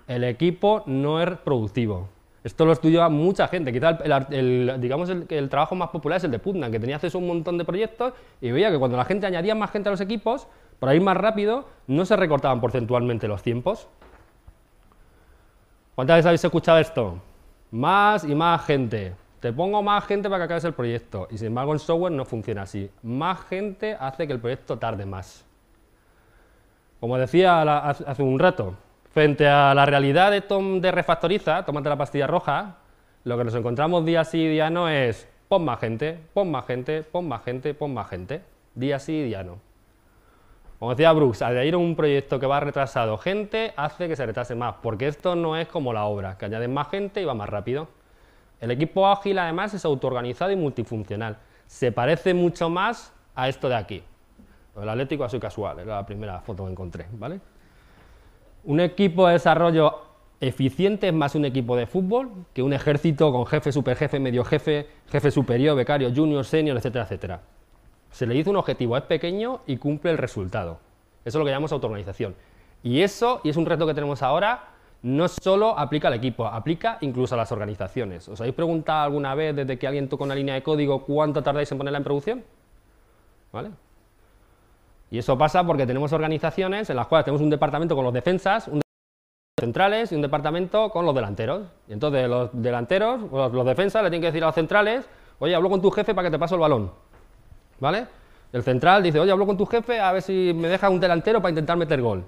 el 0.08 0.24
equipo 0.24 0.82
no 0.86 1.22
es 1.22 1.36
productivo. 1.40 2.08
Esto 2.42 2.64
lo 2.64 2.72
estudia 2.72 3.06
mucha 3.10 3.46
gente. 3.48 3.74
Quizá 3.74 3.98
el, 4.30 4.74
digamos 4.80 5.10
el, 5.10 5.26
el, 5.28 5.50
trabajo 5.50 5.74
más 5.74 5.90
popular 5.90 6.16
es 6.16 6.24
el 6.24 6.30
de 6.30 6.38
Putnam, 6.38 6.72
que 6.72 6.80
tenía 6.80 6.96
acceso 6.96 7.18
a 7.18 7.20
un 7.20 7.26
montón 7.26 7.58
de 7.58 7.66
proyectos 7.66 8.14
y 8.40 8.50
veía 8.52 8.70
que 8.70 8.78
cuando 8.78 8.96
la 8.96 9.04
gente 9.04 9.26
añadía 9.26 9.54
más 9.54 9.70
gente 9.70 9.90
a 9.90 9.92
los 9.92 10.00
equipos, 10.00 10.48
para 10.78 10.94
ir 10.94 11.02
más 11.02 11.16
rápido, 11.18 11.66
no 11.86 12.06
se 12.06 12.16
recortaban 12.16 12.62
porcentualmente 12.62 13.28
los 13.28 13.42
tiempos. 13.42 13.86
¿Cuántas 15.94 16.16
veces 16.16 16.26
habéis 16.26 16.44
escuchado 16.44 16.78
esto? 16.78 17.18
Más 17.70 18.24
y 18.24 18.34
más 18.34 18.64
gente. 18.66 19.14
Te 19.38 19.52
pongo 19.52 19.82
más 19.82 20.04
gente 20.06 20.28
para 20.28 20.40
que 20.40 20.44
acabes 20.46 20.64
el 20.64 20.72
proyecto. 20.72 21.28
Y 21.30 21.38
sin 21.38 21.48
embargo 21.48 21.72
en 21.72 21.78
software 21.78 22.12
no 22.12 22.24
funciona 22.24 22.62
así. 22.62 22.90
Más 23.02 23.40
gente 23.44 23.96
hace 24.00 24.26
que 24.26 24.32
el 24.32 24.40
proyecto 24.40 24.76
tarde 24.78 25.06
más. 25.06 25.44
Como 26.98 27.16
decía 27.18 27.62
hace 27.62 28.22
un 28.22 28.38
rato, 28.38 28.74
frente 29.12 29.46
a 29.46 29.74
la 29.74 29.86
realidad 29.86 30.32
de, 30.32 30.40
Tom, 30.40 30.80
de 30.80 30.90
refactoriza, 30.90 31.64
tómate 31.64 31.88
la 31.88 31.96
pastilla 31.96 32.26
roja, 32.26 32.78
lo 33.22 33.38
que 33.38 33.44
nos 33.44 33.54
encontramos 33.54 34.04
día 34.04 34.24
sí 34.24 34.38
y 34.38 34.48
día 34.48 34.70
no 34.70 34.88
es 34.88 35.28
pon 35.48 35.64
más 35.64 35.78
gente, 35.78 36.18
pon 36.32 36.50
más 36.50 36.66
gente, 36.66 37.02
pon 37.02 37.28
más 37.28 37.44
gente, 37.44 37.74
pon 37.74 37.94
más 37.94 38.08
gente. 38.08 38.42
Día 38.74 38.98
sí 38.98 39.12
y 39.12 39.24
día 39.24 39.44
no. 39.44 39.58
Como 40.84 40.94
decía 40.94 41.12
Brooks, 41.12 41.40
añadir 41.40 41.76
un 41.76 41.96
proyecto 41.96 42.38
que 42.38 42.44
va 42.44 42.60
retrasado 42.60 43.16
gente 43.16 43.72
hace 43.74 44.06
que 44.06 44.16
se 44.16 44.26
retrase 44.26 44.54
más, 44.54 44.74
porque 44.82 45.08
esto 45.08 45.34
no 45.34 45.56
es 45.56 45.66
como 45.66 45.94
la 45.94 46.04
obra, 46.04 46.36
que 46.36 46.44
añaden 46.44 46.74
más 46.74 46.88
gente 46.88 47.22
y 47.22 47.24
va 47.24 47.32
más 47.32 47.48
rápido. 47.48 47.88
El 48.60 48.70
equipo 48.70 49.08
ágil 49.08 49.38
además 49.38 49.72
es 49.72 49.86
autoorganizado 49.86 50.50
y 50.50 50.56
multifuncional. 50.56 51.38
Se 51.66 51.90
parece 51.90 52.34
mucho 52.34 52.68
más 52.68 53.14
a 53.34 53.48
esto 53.48 53.70
de 53.70 53.76
aquí. 53.76 54.02
El 54.78 54.86
Atlético 54.86 55.24
así 55.24 55.40
casual, 55.40 55.78
era 55.78 55.94
la 55.94 56.04
primera 56.04 56.38
foto 56.42 56.66
que 56.66 56.72
encontré, 56.72 57.06
¿vale? 57.12 57.40
Un 58.64 58.80
equipo 58.80 59.26
de 59.26 59.32
desarrollo 59.32 60.02
eficiente 60.38 61.08
es 61.08 61.14
más 61.14 61.34
un 61.34 61.46
equipo 61.46 61.76
de 61.76 61.86
fútbol 61.86 62.30
que 62.52 62.62
un 62.62 62.74
ejército 62.74 63.32
con 63.32 63.46
jefe, 63.46 63.72
superjefe, 63.72 64.20
medio 64.20 64.44
jefe, 64.44 64.86
jefe 65.10 65.30
superior, 65.30 65.74
becario, 65.74 66.12
junior, 66.14 66.44
senior, 66.44 66.76
etcétera, 66.76 67.04
etcétera. 67.04 67.40
Se 68.14 68.28
le 68.28 68.34
dice 68.34 68.48
un 68.48 68.54
objetivo, 68.54 68.96
es 68.96 69.02
pequeño 69.02 69.62
y 69.66 69.76
cumple 69.76 70.12
el 70.12 70.18
resultado. 70.18 70.78
Eso 71.24 71.36
es 71.36 71.40
lo 71.40 71.44
que 71.44 71.50
llamamos 71.50 71.72
autoorganización. 71.72 72.36
Y 72.84 73.00
eso, 73.00 73.40
y 73.42 73.48
es 73.48 73.56
un 73.56 73.66
reto 73.66 73.88
que 73.88 73.92
tenemos 73.92 74.22
ahora, 74.22 74.68
no 75.02 75.26
solo 75.26 75.76
aplica 75.76 76.06
al 76.06 76.14
equipo, 76.14 76.46
aplica 76.46 76.98
incluso 77.00 77.34
a 77.34 77.38
las 77.38 77.50
organizaciones. 77.50 78.28
¿Os 78.28 78.40
habéis 78.40 78.54
preguntado 78.54 79.02
alguna 79.02 79.34
vez 79.34 79.56
desde 79.56 79.76
que 79.80 79.88
alguien 79.88 80.08
toca 80.08 80.22
una 80.22 80.36
línea 80.36 80.54
de 80.54 80.62
código 80.62 81.02
cuánto 81.02 81.42
tardáis 81.42 81.72
en 81.72 81.78
ponerla 81.78 81.98
en 81.98 82.04
producción? 82.04 82.44
¿Vale? 83.52 83.70
Y 85.10 85.18
eso 85.18 85.36
pasa 85.36 85.66
porque 85.66 85.84
tenemos 85.84 86.12
organizaciones 86.12 86.88
en 86.90 86.94
las 86.94 87.08
cuales 87.08 87.24
tenemos 87.24 87.42
un 87.42 87.50
departamento 87.50 87.96
con 87.96 88.04
los 88.04 88.14
defensas, 88.14 88.68
un 88.68 88.78
departamento 88.78 88.84
centrales 89.58 90.12
y 90.12 90.14
un 90.14 90.22
departamento 90.22 90.88
con 90.90 91.04
los 91.04 91.16
delanteros. 91.16 91.62
Y 91.88 91.94
entonces 91.94 92.28
los 92.28 92.50
delanteros, 92.52 93.22
los, 93.32 93.52
los 93.52 93.66
defensas 93.66 94.04
le 94.04 94.10
tienen 94.10 94.20
que 94.20 94.28
decir 94.28 94.44
a 94.44 94.46
los 94.46 94.54
centrales, 94.54 95.08
oye, 95.40 95.52
hablo 95.52 95.68
con 95.68 95.82
tu 95.82 95.90
jefe 95.90 96.14
para 96.14 96.28
que 96.28 96.30
te 96.30 96.38
pase 96.38 96.54
el 96.54 96.60
balón. 96.60 96.92
¿Vale? 97.84 98.06
El 98.50 98.62
central 98.62 99.02
dice, 99.02 99.20
oye, 99.20 99.30
hablo 99.30 99.44
con 99.44 99.58
tu 99.58 99.66
jefe 99.66 100.00
a 100.00 100.10
ver 100.10 100.22
si 100.22 100.52
me 100.54 100.68
deja 100.68 100.88
un 100.88 100.98
delantero 100.98 101.42
para 101.42 101.50
intentar 101.50 101.76
meter 101.76 102.00
gol. 102.00 102.24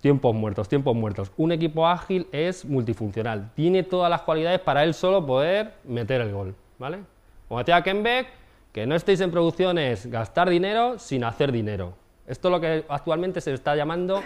Tiempos 0.00 0.34
muertos, 0.34 0.68
tiempos 0.68 0.96
muertos. 0.96 1.30
Un 1.36 1.52
equipo 1.52 1.86
ágil 1.86 2.26
es 2.32 2.64
multifuncional. 2.64 3.52
Tiene 3.54 3.84
todas 3.84 4.10
las 4.10 4.22
cualidades 4.22 4.58
para 4.58 4.82
él 4.82 4.92
solo 4.92 5.24
poder 5.24 5.74
meter 5.84 6.22
el 6.22 6.32
gol. 6.32 6.56
¿Vale? 6.76 6.98
Como 7.46 7.60
decía 7.60 7.82
Kenbeck, 7.82 8.26
que 8.72 8.84
no 8.84 8.96
estéis 8.96 9.20
en 9.20 9.30
producción 9.30 9.78
es 9.78 10.06
gastar 10.06 10.50
dinero 10.50 10.98
sin 10.98 11.22
hacer 11.22 11.52
dinero. 11.52 11.94
Esto 12.26 12.48
es 12.48 12.52
lo 12.52 12.60
que 12.60 12.84
actualmente 12.88 13.40
se 13.40 13.54
está 13.54 13.76
llamando 13.76 14.24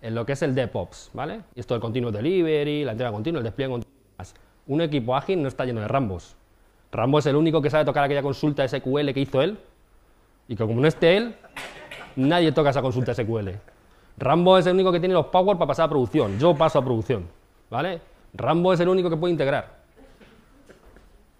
en 0.00 0.14
lo 0.14 0.24
que 0.24 0.34
es 0.34 0.42
el 0.42 0.54
DevOps. 0.54 1.10
¿vale? 1.12 1.40
Y 1.56 1.60
esto 1.60 1.74
del 1.74 1.80
continuous 1.80 2.14
delivery, 2.14 2.84
la 2.84 2.92
entrega 2.92 3.10
continua, 3.10 3.40
el 3.40 3.44
despliegue 3.44 3.72
continuo. 3.72 3.96
Un 4.68 4.80
equipo 4.80 5.16
ágil 5.16 5.42
no 5.42 5.48
está 5.48 5.64
lleno 5.64 5.80
de 5.80 5.88
Rambos. 5.88 6.36
Rambo 6.92 7.18
es 7.18 7.26
el 7.26 7.36
único 7.36 7.62
que 7.62 7.70
sabe 7.70 7.86
tocar 7.86 8.04
aquella 8.04 8.22
consulta 8.22 8.68
SQL 8.68 9.12
que 9.12 9.20
hizo 9.20 9.40
él. 9.40 9.58
Y 10.48 10.56
que 10.56 10.66
como 10.66 10.80
no 10.80 10.88
esté 10.88 11.16
él, 11.16 11.34
nadie 12.16 12.52
toca 12.52 12.70
esa 12.70 12.82
consulta 12.82 13.14
SQL. 13.14 13.50
Rambo 14.18 14.58
es 14.58 14.66
el 14.66 14.74
único 14.74 14.92
que 14.92 15.00
tiene 15.00 15.14
los 15.14 15.26
power 15.26 15.56
para 15.56 15.68
pasar 15.68 15.86
a 15.86 15.88
producción. 15.88 16.38
Yo 16.38 16.54
paso 16.54 16.78
a 16.78 16.84
producción. 16.84 17.26
¿Vale? 17.70 18.00
Rambo 18.34 18.72
es 18.72 18.80
el 18.80 18.88
único 18.88 19.08
que 19.08 19.16
puede 19.16 19.32
integrar. 19.32 19.82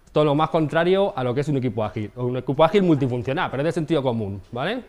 Esto 0.05 0.21
es 0.21 0.25
lo 0.25 0.35
más 0.35 0.49
contrario 0.49 1.13
a 1.15 1.23
lo 1.23 1.33
que 1.33 1.41
es 1.41 1.47
un 1.47 1.57
equipo 1.57 1.83
ágil. 1.83 2.11
Un 2.15 2.37
equipo 2.37 2.63
ágil 2.63 2.83
multifuncional, 2.83 3.49
pero 3.49 3.61
es 3.61 3.65
de 3.65 3.71
sentido 3.71 4.03
común. 4.03 4.41
¿Vale? 4.51 4.83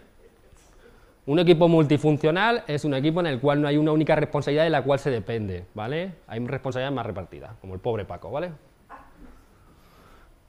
Un 1.26 1.38
equipo 1.38 1.68
multifuncional 1.68 2.64
es 2.66 2.84
un 2.84 2.92
equipo 2.92 3.20
en 3.20 3.26
el 3.26 3.40
cual 3.40 3.62
no 3.62 3.68
hay 3.68 3.78
una 3.78 3.92
única 3.92 4.14
responsabilidad 4.14 4.64
de 4.64 4.70
la 4.70 4.82
cual 4.82 4.98
se 4.98 5.10
depende. 5.10 5.64
¿Vale? 5.74 6.12
Hay 6.26 6.40
responsabilidades 6.40 6.94
más 6.94 7.06
repartidas, 7.06 7.52
como 7.60 7.74
el 7.74 7.80
pobre 7.80 8.04
Paco. 8.04 8.30
¿Vale? 8.30 8.50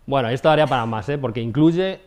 Bueno, 0.06 0.30
esto 0.30 0.50
daría 0.50 0.68
para 0.68 0.86
más, 0.86 1.08
¿eh? 1.10 1.18
porque 1.18 1.42
incluye 1.42 2.00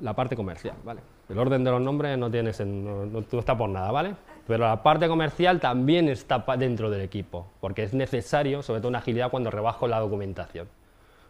la 0.00 0.14
parte 0.14 0.36
comercial. 0.36 0.76
¿vale? 0.84 1.00
El 1.28 1.38
orden 1.38 1.64
de 1.64 1.70
los 1.70 1.80
nombres 1.80 2.16
no, 2.16 2.30
tiene, 2.30 2.52
no, 2.60 3.06
no, 3.06 3.24
no 3.30 3.38
está 3.38 3.56
por 3.56 3.68
nada, 3.68 3.90
¿vale? 3.90 4.14
Pero 4.46 4.64
la 4.64 4.82
parte 4.82 5.08
comercial 5.08 5.58
también 5.58 6.08
está 6.08 6.38
dentro 6.56 6.88
del 6.88 7.00
equipo, 7.00 7.48
porque 7.60 7.82
es 7.82 7.94
necesario, 7.94 8.62
sobre 8.62 8.80
todo 8.80 8.90
en 8.90 8.96
agilidad, 8.96 9.30
cuando 9.30 9.50
rebajo 9.50 9.88
la 9.88 9.98
documentación. 9.98 10.68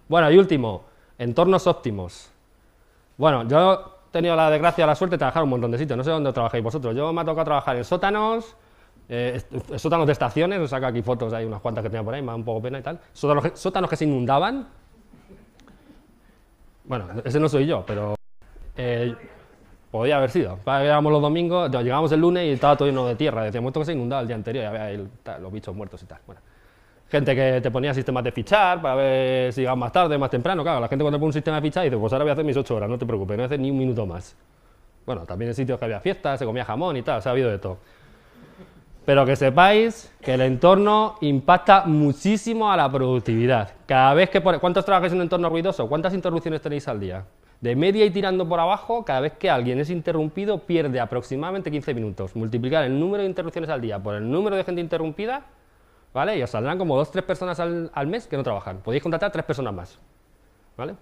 Bueno, 0.06 0.30
y 0.30 0.36
último, 0.36 0.84
entornos 1.18 1.66
óptimos. 1.66 2.30
Bueno, 3.16 3.48
yo 3.48 3.98
he 4.08 4.12
tenido 4.12 4.36
la 4.36 4.50
desgracia 4.50 4.84
o 4.84 4.86
la 4.86 4.94
suerte 4.94 5.14
de 5.14 5.18
trabajar 5.18 5.40
en 5.40 5.44
un 5.44 5.50
montón 5.50 5.70
de 5.70 5.78
sitios, 5.78 5.96
no 5.96 6.04
sé 6.04 6.10
dónde 6.10 6.30
trabajáis 6.32 6.62
vosotros. 6.62 6.94
Yo 6.94 7.10
me 7.12 7.22
ha 7.22 7.24
tocado 7.24 7.46
trabajar 7.46 7.76
en 7.76 7.84
sótanos, 7.84 8.54
eh, 9.08 9.40
sótanos 9.76 10.06
de 10.06 10.12
estaciones, 10.12 10.60
os 10.60 10.68
saco 10.68 10.84
aquí 10.84 11.00
fotos, 11.00 11.32
hay 11.32 11.46
unas 11.46 11.62
cuantas 11.62 11.82
que 11.82 11.88
tenía 11.88 12.04
por 12.04 12.12
ahí, 12.12 12.20
me 12.20 12.28
da 12.28 12.34
un 12.34 12.44
poco 12.44 12.60
pena 12.60 12.78
y 12.78 12.82
tal. 12.82 13.00
Sótanos 13.14 13.88
que 13.88 13.96
se 13.96 14.04
inundaban. 14.04 14.68
Bueno, 16.84 17.06
ese 17.24 17.40
no 17.40 17.48
soy 17.48 17.66
yo, 17.66 17.82
pero 17.86 18.15
eh, 18.76 19.14
Podía 19.90 20.18
haber 20.18 20.30
sido. 20.30 20.58
Llegábamos 20.58 21.10
los 21.10 21.22
domingos, 21.22 21.70
llegábamos 21.70 22.12
el 22.12 22.20
lunes 22.20 22.44
y 22.44 22.50
estaba 22.50 22.76
todo 22.76 22.86
lleno 22.86 23.06
de 23.06 23.14
tierra. 23.14 23.44
Decíamos 23.44 23.70
esto 23.70 23.80
que 23.80 23.86
se 23.86 23.92
inundaba 23.92 24.20
el 24.20 24.26
día 24.26 24.36
anterior 24.36 24.64
y 24.64 24.66
había 24.66 24.90
el, 24.90 25.08
los 25.40 25.50
bichos 25.50 25.74
muertos 25.74 26.02
y 26.02 26.06
tal. 26.06 26.18
Gente 27.08 27.34
que 27.34 27.60
te 27.62 27.70
ponía 27.70 27.94
sistemas 27.94 28.22
de 28.24 28.30
fichar 28.30 28.82
para 28.82 28.96
ver 28.96 29.52
si 29.54 29.60
llegabas 29.60 29.78
más 29.78 29.92
tarde, 29.92 30.18
más 30.18 30.28
temprano. 30.28 30.62
Claro, 30.62 30.80
la 30.80 30.88
gente 30.88 31.02
cuando 31.02 31.18
pone 31.18 31.28
un 31.28 31.32
sistema 31.32 31.56
de 31.56 31.62
fichar 31.62 31.84
dice, 31.84 31.96
pues 31.96 32.12
ahora 32.12 32.24
voy 32.24 32.30
a 32.30 32.32
hacer 32.32 32.44
mis 32.44 32.56
ocho 32.56 32.74
horas, 32.74 32.90
no 32.90 32.98
te 32.98 33.06
preocupes, 33.06 33.36
no 33.36 33.42
voy 33.42 33.44
a 33.44 33.46
hacer 33.46 33.60
ni 33.60 33.70
un 33.70 33.78
minuto 33.78 34.04
más. 34.04 34.36
Bueno, 35.06 35.24
también 35.24 35.50
en 35.50 35.54
sitios 35.54 35.78
que 35.78 35.84
había 35.84 36.00
fiestas, 36.00 36.38
se 36.38 36.44
comía 36.44 36.64
jamón 36.64 36.96
y 36.96 37.02
tal, 37.02 37.22
se 37.22 37.28
ha 37.28 37.32
habido 37.32 37.48
de 37.48 37.58
todo. 37.58 37.78
Pero 39.06 39.24
que 39.24 39.36
sepáis 39.36 40.12
que 40.20 40.34
el 40.34 40.40
entorno 40.40 41.14
impacta 41.20 41.84
muchísimo 41.86 42.70
a 42.70 42.76
la 42.76 42.90
productividad. 42.90 43.70
Cada 43.86 44.12
vez 44.14 44.28
que... 44.28 44.42
¿Cuántos 44.42 44.84
trabajáis 44.84 45.12
en 45.12 45.18
un 45.18 45.22
entorno 45.22 45.48
ruidoso? 45.48 45.88
¿Cuántas 45.88 46.12
interrupciones 46.12 46.60
tenéis 46.60 46.86
al 46.88 46.98
día? 46.98 47.24
De 47.66 47.74
media 47.74 48.05
y 48.05 48.11
tirando 48.11 48.48
por 48.48 48.61
abajo, 48.61 49.05
cada 49.05 49.18
vez 49.18 49.33
que 49.33 49.50
alguien 49.50 49.81
es 49.81 49.90
interrumpido, 49.90 50.61
pierde 50.61 51.00
aproximadamente 51.00 51.68
15 51.68 51.94
minutos. 51.94 52.37
Multiplicar 52.37 52.85
el 52.85 52.96
número 52.96 53.24
de 53.24 53.29
interrupciones 53.29 53.68
al 53.70 53.81
día 53.81 54.00
por 54.00 54.14
el 54.14 54.31
número 54.31 54.55
de 54.55 54.62
gente 54.62 54.81
interrumpida, 54.81 55.46
¿vale? 56.14 56.38
Y 56.38 56.42
os 56.44 56.50
saldrán 56.50 56.79
como 56.79 56.96
2-3 56.96 57.22
personas 57.22 57.59
al, 57.59 58.07
mes 58.07 58.29
que 58.29 58.37
no 58.37 58.44
trabajan. 58.44 58.79
Podéis 58.85 59.02
contratar 59.02 59.33
3 59.33 59.44
personas 59.44 59.74
más, 59.74 59.98
¿vale? 60.76 60.94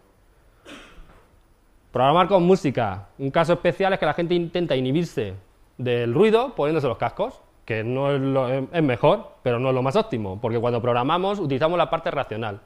Programar 1.93 2.29
con 2.29 2.43
música. 2.45 3.09
Un 3.19 3.31
caso 3.31 3.53
especial 3.53 3.93
es 3.93 3.99
que 3.99 4.07
la 4.07 4.15
gente 4.15 4.35
intenta 4.35 4.75
inhibirse 4.75 5.35
del 5.77 6.15
ruido 6.15 6.55
poniéndose 6.55 6.89
los 6.89 6.97
cascos, 6.97 7.43
que 7.67 7.85
no 7.85 8.11
es, 8.11 8.65
es 8.73 8.83
mejor, 8.83 9.33
pero 9.43 9.59
no 9.59 9.69
es 9.69 9.75
lo 9.75 9.83
más 9.83 9.97
óptimo, 9.97 10.41
porque 10.41 10.59
cuando 10.59 10.81
programamos 10.81 11.41
utilizamos 11.41 11.77
la 11.77 11.91
parte 11.91 12.11
racional. 12.11 12.59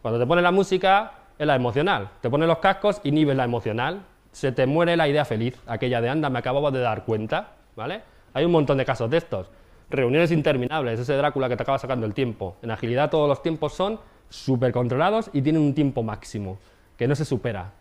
Cuando 0.00 0.20
te 0.20 0.26
pones 0.28 0.44
la 0.44 0.52
música, 0.52 1.25
es 1.38 1.46
la 1.46 1.54
emocional. 1.54 2.10
Te 2.20 2.30
pones 2.30 2.48
los 2.48 2.58
cascos, 2.58 3.00
inhibes 3.04 3.36
la 3.36 3.44
emocional, 3.44 4.02
se 4.32 4.52
te 4.52 4.66
muere 4.66 4.96
la 4.96 5.08
idea 5.08 5.24
feliz, 5.24 5.58
aquella 5.66 6.00
de 6.00 6.08
anda, 6.08 6.30
me 6.30 6.38
acababa 6.38 6.70
de 6.70 6.80
dar 6.80 7.04
cuenta, 7.04 7.52
¿vale? 7.74 8.02
Hay 8.34 8.44
un 8.44 8.52
montón 8.52 8.78
de 8.78 8.84
casos 8.84 9.10
de 9.10 9.18
estos. 9.18 9.50
Reuniones 9.88 10.30
interminables, 10.32 11.00
ese 11.00 11.14
Drácula 11.14 11.48
que 11.48 11.56
te 11.56 11.62
acaba 11.62 11.78
sacando 11.78 12.06
el 12.06 12.14
tiempo. 12.14 12.56
En 12.62 12.70
agilidad 12.70 13.08
todos 13.08 13.28
los 13.28 13.42
tiempos 13.42 13.72
son 13.72 13.98
súper 14.28 14.72
controlados 14.72 15.30
y 15.32 15.42
tienen 15.42 15.62
un 15.62 15.74
tiempo 15.74 16.02
máximo, 16.02 16.58
que 16.96 17.06
no 17.06 17.14
se 17.14 17.24
supera. 17.24 17.72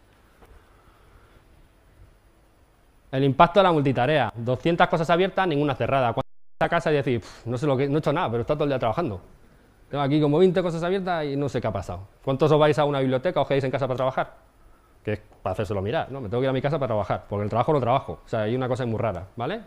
El 3.11 3.23
impacto 3.23 3.59
de 3.59 3.63
la 3.63 3.71
multitarea. 3.71 4.31
200 4.35 4.87
cosas 4.87 5.09
abiertas, 5.09 5.47
ninguna 5.47 5.75
cerrada. 5.75 6.13
Cuando 6.13 6.25
a 6.59 6.69
casa 6.69 6.91
y 6.91 6.95
decir, 6.95 7.21
no 7.45 7.57
sé 7.57 7.67
lo 7.67 7.75
que, 7.75 7.87
no 7.87 7.95
he 7.95 7.99
hecho 7.99 8.13
nada, 8.13 8.29
pero 8.29 8.41
está 8.41 8.55
todo 8.55 8.63
el 8.65 8.69
día 8.69 8.79
trabajando. 8.79 9.21
Tengo 9.89 10.03
aquí 10.03 10.19
como 10.19 10.39
20 10.39 10.61
cosas 10.61 10.83
abiertas 10.83 11.25
y 11.25 11.35
no 11.35 11.47
sé 11.47 11.61
qué 11.61 11.67
ha 11.67 11.73
pasado. 11.73 12.07
¿Cuántos 12.23 12.51
os 12.51 12.59
vais 12.59 12.77
a 12.79 12.85
una 12.85 12.99
biblioteca 12.99 13.41
o 13.41 13.45
quedáis 13.45 13.63
en 13.63 13.71
casa 13.71 13.87
para 13.87 13.97
trabajar? 13.97 14.33
Que 15.03 15.13
es 15.13 15.21
para 15.43 15.53
hacérselo 15.53 15.81
mirar, 15.81 16.11
¿no? 16.11 16.21
Me 16.21 16.29
tengo 16.29 16.41
que 16.41 16.45
ir 16.45 16.49
a 16.49 16.53
mi 16.53 16.61
casa 16.61 16.79
para 16.79 16.87
trabajar, 16.87 17.25
porque 17.29 17.43
el 17.43 17.49
trabajo 17.49 17.73
no 17.73 17.79
trabajo. 17.79 18.19
O 18.25 18.27
sea, 18.27 18.41
hay 18.41 18.55
una 18.55 18.67
cosa 18.67 18.85
muy 18.85 18.97
rara, 18.97 19.27
¿vale? 19.35 19.61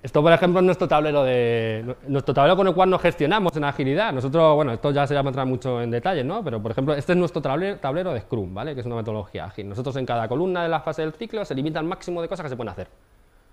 Esto, 0.00 0.22
por 0.22 0.32
ejemplo, 0.32 0.60
es 0.60 0.66
nuestro 0.66 0.86
tablero, 0.86 1.24
de, 1.24 1.96
nuestro 2.06 2.32
tablero 2.32 2.56
con 2.56 2.68
el 2.68 2.74
cual 2.74 2.88
nos 2.88 3.02
gestionamos 3.02 3.56
en 3.56 3.64
agilidad. 3.64 4.12
Nosotros, 4.12 4.54
bueno, 4.54 4.72
esto 4.72 4.92
ya 4.92 5.06
se 5.06 5.14
va 5.14 5.20
a 5.20 5.26
entrar 5.26 5.46
mucho 5.46 5.82
en 5.82 5.90
detalle, 5.90 6.22
¿no? 6.22 6.42
Pero, 6.44 6.62
por 6.62 6.70
ejemplo, 6.70 6.94
este 6.94 7.12
es 7.12 7.18
nuestro 7.18 7.42
tablero, 7.42 7.78
tablero 7.78 8.12
de 8.12 8.20
Scrum, 8.20 8.54
¿vale? 8.54 8.74
Que 8.74 8.80
es 8.80 8.86
una 8.86 8.96
metodología 8.96 9.46
ágil. 9.46 9.68
Nosotros 9.68 9.96
en 9.96 10.06
cada 10.06 10.28
columna 10.28 10.62
de 10.62 10.68
la 10.68 10.80
fase 10.80 11.02
del 11.02 11.12
ciclo 11.14 11.44
se 11.44 11.54
limita 11.54 11.80
al 11.80 11.86
máximo 11.86 12.22
de 12.22 12.28
cosas 12.28 12.44
que 12.44 12.50
se 12.50 12.56
pueden 12.56 12.70
hacer. 12.70 12.88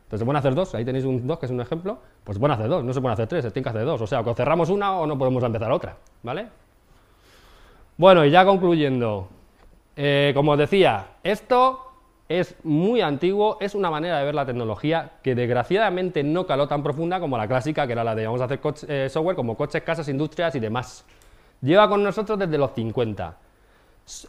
Entonces 0.06 0.20
se 0.20 0.26
pueden 0.26 0.38
hacer 0.38 0.54
dos, 0.54 0.76
ahí 0.76 0.86
tenéis 0.86 1.04
un 1.04 1.26
dos 1.26 1.39
que 1.39 1.48
es 1.48 1.52
un 1.52 1.60
ejemplo, 1.62 1.98
pues 2.24 2.36
se 2.36 2.39
pueden 2.39 2.54
hacer 2.54 2.70
dos, 2.70 2.84
no 2.84 2.94
se 2.94 3.02
pueden 3.02 3.13
hacer 3.13 3.28
tres, 3.28 3.44
se 3.44 3.50
tienen 3.50 3.63
que 3.63 3.70
hacer 3.70 3.86
dos. 3.86 4.00
O 4.02 4.08
sea, 4.08 4.22
o 4.22 4.34
cerramos 4.36 4.70
una 4.70 5.00
o 5.00 5.08
no 5.08 5.18
podemos 5.18 5.44
empezar 5.44 5.72
otra, 5.72 5.98
¿vale? 6.22 6.48
Bueno, 7.98 8.24
y 8.24 8.30
ya 8.30 8.46
concluyendo, 8.46 9.28
eh, 9.96 10.32
como 10.36 10.52
os 10.52 10.60
decía, 10.60 11.08
esto 11.24 11.80
es 12.30 12.56
muy 12.63 13.02
antiguo, 13.02 13.58
es 13.60 13.74
una 13.74 13.89
manera 13.89 14.20
de 14.20 14.26
ver 14.26 14.36
la 14.36 14.46
tecnología 14.46 15.13
que 15.24 15.34
desgraciadamente 15.34 16.24
no 16.24 16.46
caló 16.46 16.68
tan 16.68 16.84
profunda 16.84 17.20
como 17.20 17.38
la 17.38 17.48
clásica, 17.48 17.88
que 17.88 17.94
era 17.94 18.04
la 18.04 18.13
de 18.13 18.28
vamos 18.28 18.41
a 18.41 18.46
hacer 18.46 18.60
eh, 18.88 19.10
software 19.10 19.36
como 19.36 19.58
coches, 19.58 19.82
casas, 19.82 20.08
industrias 20.08 20.54
y 20.54 20.60
demás. 20.60 21.04
Lleva 21.62 21.89
con 21.89 22.04
nosotros 22.04 22.38
desde 22.38 22.60
los 22.60 22.72
50. 22.74 23.38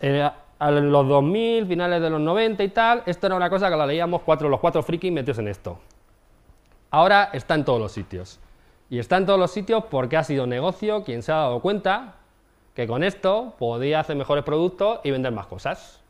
Eh, 0.00 0.30
a 0.58 0.70
los 0.70 1.08
2000, 1.08 1.66
finales 1.66 2.00
de 2.00 2.10
los 2.10 2.20
90 2.20 2.62
y 2.64 2.68
tal, 2.68 3.02
esto 3.06 3.26
era 3.26 3.36
una 3.36 3.50
cosa 3.50 3.68
que 3.68 3.76
la 3.76 3.86
leíamos 3.86 4.22
cuatro, 4.22 4.48
los 4.48 4.60
cuatro 4.60 4.82
frikis 4.82 5.12
metidos 5.12 5.38
en 5.38 5.48
esto. 5.48 5.78
Ahora 6.90 7.30
está 7.32 7.54
en 7.54 7.64
todos 7.64 7.80
los 7.80 7.92
sitios. 7.92 8.40
Y 8.88 8.98
está 8.98 9.16
en 9.16 9.26
todos 9.26 9.38
los 9.38 9.50
sitios 9.50 9.84
porque 9.90 10.16
ha 10.16 10.24
sido 10.24 10.46
negocio 10.46 11.02
quien 11.02 11.22
se 11.22 11.32
ha 11.32 11.36
dado 11.36 11.60
cuenta 11.60 12.14
que 12.74 12.86
con 12.86 13.02
esto 13.02 13.54
podía 13.58 14.00
hacer 14.00 14.16
mejores 14.16 14.44
productos 14.44 15.00
y 15.02 15.10
vender 15.10 15.32
más 15.32 15.46
cosas. 15.46 16.02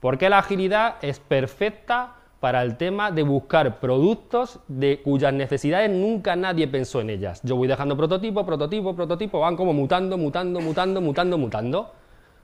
Porque 0.00 0.30
la 0.30 0.38
agilidad 0.38 0.96
es 1.02 1.18
perfecta 1.18 2.14
para 2.40 2.62
el 2.62 2.76
tema 2.78 3.10
de 3.10 3.22
buscar 3.22 3.80
productos 3.80 4.60
de 4.66 5.02
cuyas 5.02 5.34
necesidades 5.34 5.90
nunca 5.90 6.36
nadie 6.36 6.66
pensó 6.68 7.00
en 7.00 7.10
ellas. 7.10 7.40
Yo 7.42 7.56
voy 7.56 7.68
dejando 7.68 7.96
prototipo, 7.96 8.46
prototipo, 8.46 8.94
prototipo, 8.94 9.40
van 9.40 9.56
como 9.56 9.74
mutando, 9.74 10.16
mutando, 10.16 10.60
mutando, 10.60 11.00
mutando, 11.00 11.36
mutando. 11.36 11.92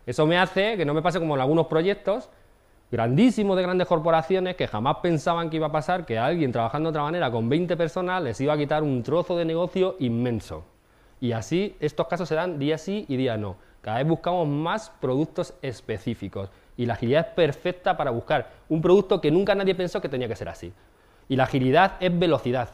Eso 0.06 0.26
me 0.26 0.38
hace 0.38 0.76
que 0.76 0.84
no 0.84 0.94
me 0.94 1.02
pase 1.02 1.18
como 1.18 1.34
en 1.34 1.40
algunos 1.40 1.66
proyectos 1.66 2.30
grandísimos 2.90 3.56
de 3.56 3.62
grandes 3.64 3.88
corporaciones 3.88 4.54
que 4.54 4.68
jamás 4.68 4.98
pensaban 5.02 5.50
que 5.50 5.56
iba 5.56 5.66
a 5.66 5.72
pasar 5.72 6.06
que 6.06 6.18
alguien 6.18 6.52
trabajando 6.52 6.88
de 6.88 6.90
otra 6.90 7.02
manera 7.02 7.30
con 7.30 7.48
20 7.48 7.76
personas 7.76 8.22
les 8.22 8.40
iba 8.40 8.52
a 8.52 8.56
quitar 8.56 8.84
un 8.84 9.02
trozo 9.02 9.36
de 9.36 9.44
negocio 9.44 9.96
inmenso. 9.98 10.64
Y 11.20 11.32
así 11.32 11.76
estos 11.80 12.06
casos 12.06 12.28
se 12.28 12.36
dan 12.36 12.58
día 12.58 12.78
sí 12.78 13.04
y 13.08 13.16
día 13.16 13.36
no. 13.36 13.56
Cada 13.80 13.98
vez 13.98 14.06
buscamos 14.06 14.46
más 14.46 14.90
productos 15.00 15.54
específicos 15.62 16.50
y 16.76 16.86
la 16.86 16.94
agilidad 16.94 17.28
es 17.28 17.34
perfecta 17.34 17.96
para 17.96 18.10
buscar 18.10 18.50
un 18.68 18.80
producto 18.80 19.20
que 19.20 19.30
nunca 19.30 19.54
nadie 19.54 19.74
pensó 19.74 20.00
que 20.00 20.08
tenía 20.08 20.28
que 20.28 20.36
ser 20.36 20.48
así. 20.48 20.72
Y 21.28 21.36
la 21.36 21.44
agilidad 21.44 21.94
es 21.98 22.16
velocidad, 22.16 22.70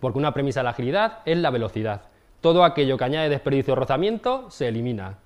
porque 0.00 0.18
una 0.18 0.34
premisa 0.34 0.60
de 0.60 0.64
la 0.64 0.70
agilidad 0.70 1.18
es 1.24 1.38
la 1.38 1.50
velocidad. 1.50 2.02
Todo 2.40 2.64
aquello 2.64 2.98
que 2.98 3.04
añade 3.04 3.28
desperdicio 3.28 3.72
o 3.72 3.76
rozamiento 3.76 4.50
se 4.50 4.68
elimina. 4.68 5.18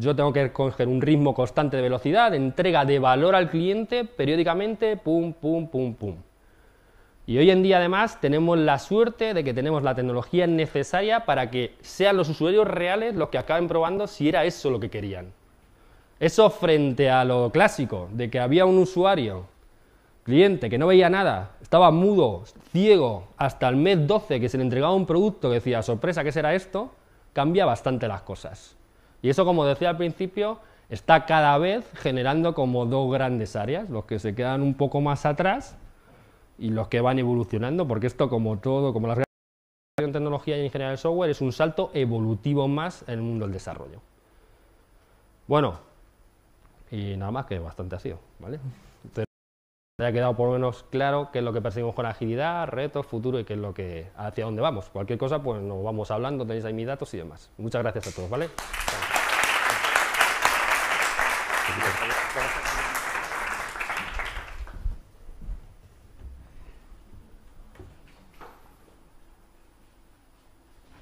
Yo 0.00 0.14
tengo 0.14 0.32
que 0.32 0.52
coger 0.52 0.86
un 0.86 1.02
ritmo 1.02 1.34
constante 1.34 1.76
de 1.76 1.82
velocidad, 1.82 2.32
entrega 2.32 2.84
de 2.84 3.00
valor 3.00 3.34
al 3.34 3.50
cliente 3.50 4.04
periódicamente, 4.04 4.96
pum, 4.96 5.32
pum, 5.32 5.66
pum, 5.66 5.92
pum. 5.94 6.14
Y 7.26 7.36
hoy 7.36 7.50
en 7.50 7.64
día 7.64 7.78
además 7.78 8.20
tenemos 8.20 8.56
la 8.56 8.78
suerte 8.78 9.34
de 9.34 9.42
que 9.42 9.52
tenemos 9.52 9.82
la 9.82 9.96
tecnología 9.96 10.46
necesaria 10.46 11.26
para 11.26 11.50
que 11.50 11.74
sean 11.80 12.16
los 12.16 12.28
usuarios 12.28 12.68
reales 12.68 13.16
los 13.16 13.30
que 13.30 13.38
acaben 13.38 13.66
probando 13.66 14.06
si 14.06 14.28
era 14.28 14.44
eso 14.44 14.70
lo 14.70 14.78
que 14.78 14.88
querían. 14.88 15.32
Eso 16.20 16.48
frente 16.48 17.10
a 17.10 17.24
lo 17.24 17.50
clásico, 17.50 18.08
de 18.12 18.30
que 18.30 18.38
había 18.38 18.66
un 18.66 18.78
usuario, 18.78 19.46
cliente, 20.22 20.70
que 20.70 20.78
no 20.78 20.86
veía 20.86 21.10
nada, 21.10 21.56
estaba 21.60 21.90
mudo, 21.90 22.44
ciego, 22.70 23.26
hasta 23.36 23.68
el 23.68 23.74
mes 23.74 24.06
12 24.06 24.38
que 24.38 24.48
se 24.48 24.58
le 24.58 24.62
entregaba 24.62 24.94
un 24.94 25.06
producto 25.06 25.48
que 25.48 25.56
decía, 25.56 25.82
sorpresa, 25.82 26.22
¿qué 26.22 26.30
será 26.30 26.54
esto? 26.54 26.92
Cambia 27.32 27.66
bastante 27.66 28.06
las 28.06 28.22
cosas. 28.22 28.77
Y 29.22 29.30
eso, 29.30 29.44
como 29.44 29.64
decía 29.64 29.90
al 29.90 29.96
principio, 29.96 30.60
está 30.88 31.26
cada 31.26 31.56
vez 31.58 31.90
generando 31.94 32.54
como 32.54 32.86
dos 32.86 33.10
grandes 33.12 33.56
áreas, 33.56 33.90
los 33.90 34.04
que 34.04 34.18
se 34.18 34.34
quedan 34.34 34.62
un 34.62 34.74
poco 34.74 35.00
más 35.00 35.26
atrás 35.26 35.76
y 36.58 36.70
los 36.70 36.88
que 36.88 37.00
van 37.00 37.18
evolucionando, 37.18 37.86
porque 37.86 38.06
esto 38.06 38.28
como 38.28 38.58
todo, 38.58 38.92
como 38.92 39.06
la 39.06 39.24
en 40.04 40.12
tecnología 40.12 40.56
y 40.56 40.64
ingeniería 40.64 40.90
del 40.90 40.98
software, 40.98 41.30
es 41.30 41.40
un 41.40 41.52
salto 41.52 41.90
evolutivo 41.92 42.68
más 42.68 43.02
en 43.08 43.14
el 43.14 43.22
mundo 43.22 43.46
del 43.46 43.52
desarrollo. 43.52 44.00
Bueno, 45.46 45.78
y 46.90 47.16
nada 47.16 47.32
más 47.32 47.46
que 47.46 47.58
bastante 47.58 47.96
ha 47.96 47.98
sido, 47.98 48.18
¿vale? 48.38 48.60
Entonces, 49.02 49.24
haya 50.00 50.12
quedado 50.12 50.36
por 50.36 50.46
lo 50.46 50.52
menos 50.52 50.84
claro 50.90 51.30
qué 51.32 51.40
es 51.40 51.44
lo 51.44 51.52
que 51.52 51.60
perseguimos 51.60 51.94
con 51.94 52.06
agilidad, 52.06 52.68
retos, 52.68 53.06
futuro 53.06 53.40
y 53.40 53.44
qué 53.44 53.54
es 53.54 53.58
lo 53.58 53.74
que 53.74 54.10
hacia 54.16 54.44
dónde 54.44 54.62
vamos. 54.62 54.88
Cualquier 54.90 55.18
cosa, 55.18 55.42
pues 55.42 55.60
nos 55.60 55.82
vamos 55.82 56.10
hablando, 56.10 56.46
tenéis 56.46 56.64
ahí 56.64 56.74
mis 56.74 56.86
datos 56.86 57.12
y 57.14 57.18
demás. 57.18 57.50
Muchas 57.58 57.82
gracias 57.82 58.08
a 58.08 58.12
todos, 58.14 58.30
¿vale? 58.30 58.48